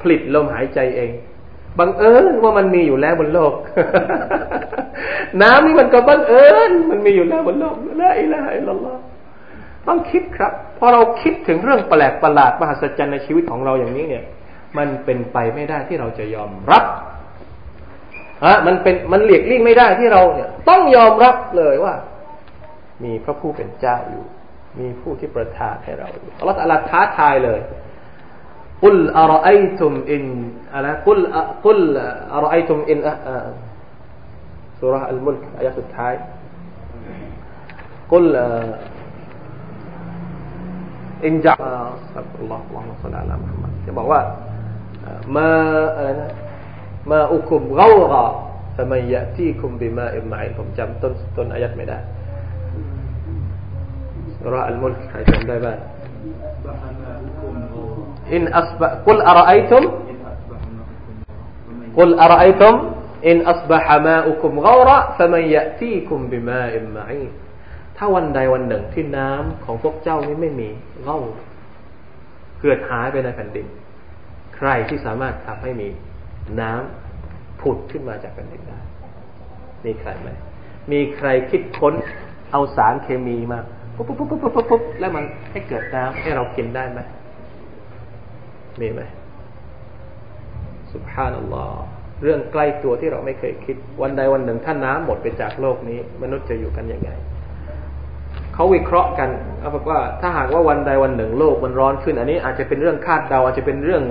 [0.01, 1.11] ผลิตลมหายใจเอง
[1.79, 3.53] บังเอิญว่ามันมีอยู่แล้วบนโลก
[5.41, 8.93] น้ำนี่มันก็บังเอิญมันมีอยู่แล้วบนโลกละอิละฮะอิลลัลอ
[9.87, 14.23] ต้องคิดครับ พอเราคิดถึงเรื่องแปลกประหลาดมหัศจรรย์ในชีวิตของเราอย่างนี้เนี่ย
[14.77, 16.83] มันเป็นไปไม่ได้ที่เราจะยอมรับ
[18.43, 21.93] อะมันเป็นมันเลียกลี่ไม่ได้ที่เราเนี่ย ต้องยอมรับเลยว่า
[23.03, 24.23] มีพระผู้เป็นเจ้าอยู่
[24.79, 27.96] มีผู้ที่ประทานให้เราอยู่อัลลอฮฺท้าทายเลยกุลอารอไอตุมอินอะไรกุลกุ
[28.95, 29.49] ลอารอไอ
[29.79, 30.17] ตุมอิ
[32.99, 33.01] น
[34.79, 36.13] สุราอัลมุลกอายะสุดท้าย
[38.11, 38.25] กุล
[41.25, 41.57] อินจับ
[42.13, 44.21] สักอัลลอฮฺอัลลอฮฺสัลลัลลอฮฺมุฮัมมัดจะบอกว่า
[45.35, 45.49] มา
[45.95, 46.31] อะไรนะ
[47.11, 48.25] มาอุคุมเการะ
[48.77, 51.97] ทำไมยะที่คุมบิมาอิมมาอิผมจำต้นต้นอายัดไม่ได้
[54.39, 55.77] สุราอัลมุลกใครจำได้บ้าง
[58.33, 59.83] อินอัสบะกุลอารไอตุม
[61.97, 62.75] กุลอารไอตุม
[63.27, 67.21] อินอัสบะฮามาอุคุมเการะทำไมยะที่คุมบิมาอิมมาอิ
[67.97, 70.69] ถ้าวันใดวันหนึ่งที่น้ำของพวกเจ้านี้ไม่มี
[71.03, 71.19] เล่า
[72.61, 73.67] เกิดหายไปในแผ่นดิน
[74.55, 75.89] ใครที่สามารถทำให้มี
[76.61, 78.79] น้ำผุดขึ้นมาจากแผ่นดินได้
[79.85, 80.29] มีใครไหม
[80.91, 81.93] มีใครคิดค้น
[82.51, 83.59] เอาสารเคมีมา
[83.95, 86.99] ปุ๊บปุ๊บปุ๊บปุ๊บปุ๊บปุ๊บแล้วมันให้เกิดน้ำให้เรากินได้ไหม
[88.81, 89.01] มีไหม
[90.91, 91.81] สุภานัลลอฮ์
[92.23, 97.09] เรื่องใกล้ตัวที่เราไม่เคยคิด วันใดวันหนึ่งถ้าน้ำหมดไปจากโลกนี้ มนุษย์จะอยู่กันยังไง
[98.53, 104.03] เขาวิเคราะห์กันเขาบอกว่าถ้าหากว่าวันใดวันหนึ่งโลกมันร้อนขึ้น อันนี้อาจจะเป็นเรื่องคาดเดาอาจจะเป็นเรื่อง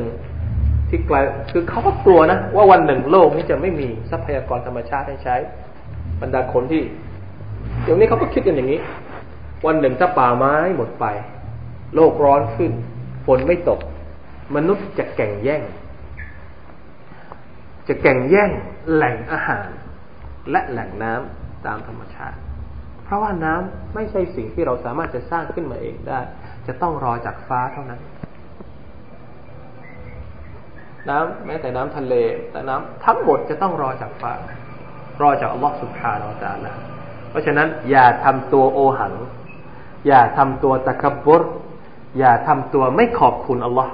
[0.90, 1.16] ที่ไกล
[1.52, 5.36] คือเขาก็กลัวนะว่าวันหนึ่งโลกนี้จะไม่มีทรัพยากรธรรมชาติให้ใช้
[6.20, 6.82] บรรดาคนที่
[7.82, 8.80] เดี๋ยวนี้เขาก็คิดกันอย่างนี้
[9.66, 11.06] วันหนึ่งถ้าป่าไม้หมดไป
[11.94, 12.72] โลกร้อนขึ้น
[13.26, 13.80] ฝนไม่ตก
[14.54, 15.62] มนุษย์จะแข่งแย่ง
[17.88, 18.50] จะแข่งแย่ง
[18.92, 19.68] แหล่งอาหาร
[20.50, 22.38] และแหล่งน้ำตามธรรมชาติ
[23.04, 26.20] เพราะว่าน้ำไม่ใช่สิ่งที่เราสามารถจะสร้างขึ้นมาเองได้
[26.66, 28.00] จะต้องรอจากฟ้าเท่านั้น
[31.08, 32.14] น้ำแม้แต่น้ำทะเล
[32.50, 34.32] แต่น้ำทั้งหมดจะต้องรอจากฟ้า
[35.22, 36.76] รอจากอัลลอฮฺสุบฮานาอัลลอฮฺ
[37.30, 39.14] เพราะฉะนั้นอย่าทำตัวโอหัง
[40.06, 41.42] อย่าทำตัวตะกบุร
[42.18, 43.92] อย่าทำตัวไม่ขอบคุณอัลลอฮ์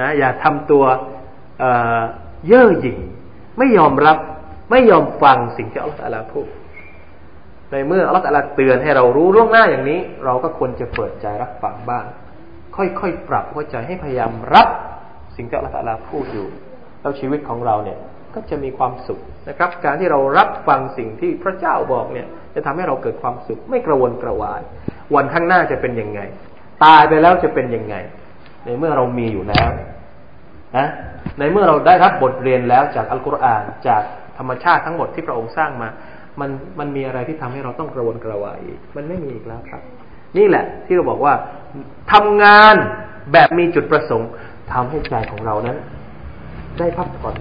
[0.00, 0.84] นะอย่าทำตัว
[2.48, 2.98] เย่อหยิ่ง
[3.58, 4.16] ไม่ยอมรับ
[4.70, 6.46] ไม่ยอมฟังสิ่งที่อัลลอฮฺตะลาพูด
[7.70, 12.04] ในเมื่ออัลลอฮฺตะลาเตือนให้เรารู้ล่วงหน้าอย่างนี้ เราก็ควรจะเปิดใจรับฟังบ้าง
[12.76, 14.68] ค่อยๆปรับหัวใจให้พยายามรับ
[15.36, 16.46] สิ่งที่อัลลอฮฺตะลาพูดอยู่
[17.00, 17.98] แล้วชีวิตของเราเนี่ย
[18.34, 24.60] ก็จะมีความสุขนะครับ การที่เรารับฟังสิ่งที่พระเจ้าบอกเนี่ย จะทำให้เราเกิดความสุข ไม่กระวนกระวาย
[25.14, 26.20] วันข้างหน้าจะเป็นยังไง
[26.84, 27.94] ตายไปแล้วจะเป็นยังไง
[28.64, 29.68] ในเมื่อเรามีอยู่แล้ว
[30.78, 30.88] นะ
[31.38, 34.02] ในเมื่อเราได้รับบทเรียนแล้วจากอัลกุรอานจาก
[34.38, 35.88] ธรรมชาติทั้งหมดที่พระองค์สร้างมา
[36.40, 39.82] มันมันมีอะไรที่ทำให้เราต้องกระวนกระวายอีก มันไม่มีอีกแล้วครับ
[40.38, 41.34] นี่แหละ ที่เราบอกว่า
[42.12, 42.74] ทำงาน
[43.32, 44.28] แบบมีจุดประสงค์
[44.72, 45.78] ทำให้ใจของเรานั้น
[46.78, 47.34] ได้พักผ่อน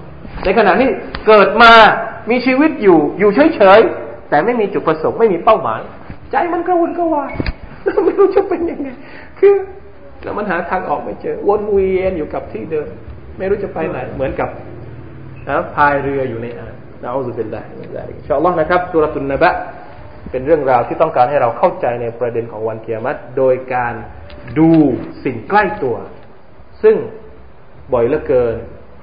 [0.43, 0.89] ในขณะที่
[1.27, 1.71] เกิดมา
[2.29, 5.81] มีชีวิตอยู่อยู่เฉยๆแต่ไม่มีจุดประสงค์ไม่มีเป้าหมาย
[6.31, 7.33] ใจมันกระวนกระวาย
[8.05, 8.89] ไม่รู้จะเป็นยังไง
[9.39, 9.53] คือ
[10.23, 12.87] แล้วมันหาทางออกไม่เจอ วนเวียนอยู่กับที่เดิม
[13.37, 14.49] ไม่รู้จะไปไหน เหมือนกับ
[15.47, 17.89] นะพายเรืออยู่ในอ่างนะอัลลอฮฺเป็นได้อิน
[18.27, 19.51] ชาอัลลอฮ์นะครับสุรตุนนบะ
[20.31, 23.93] เป็นเรื่องราวที่ต้องการให้เราเข้าใจในประเด็นของวันเกียรติโดยการ
[24.59, 24.71] ดู
[25.23, 25.95] สิ่งใกล้ตัว
[26.83, 26.95] ซึ่ง
[27.93, 28.55] บ่อยเหลือเกิน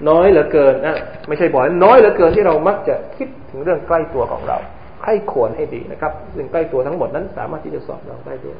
[0.08, 0.96] น้อยเหลือเกินนะ
[1.28, 4.58] ไม่ใช่บ่อย น้อยเหลือเกินที่เรามักจะคิดถึงเรื่องใกล้ตัวของเรา
[5.02, 8.58] ใครควรให้ดีนะครับ สิ่งใกล้ตัวทั้งหมดนั้นสามารถที่จะสอบเราได้ด้วย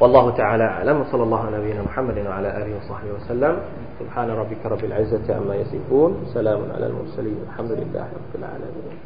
[0.00, 1.00] والله تعالى أعلم.
[1.00, 3.58] وصلى الله على نبينا محمد وعلى آله وصحبه وسلم.
[3.98, 6.10] سبحان ربك رب العزة عما يصفون.
[6.34, 7.38] سلام على المرسلين.
[7.50, 8.98] الحمد لله رب العالمين.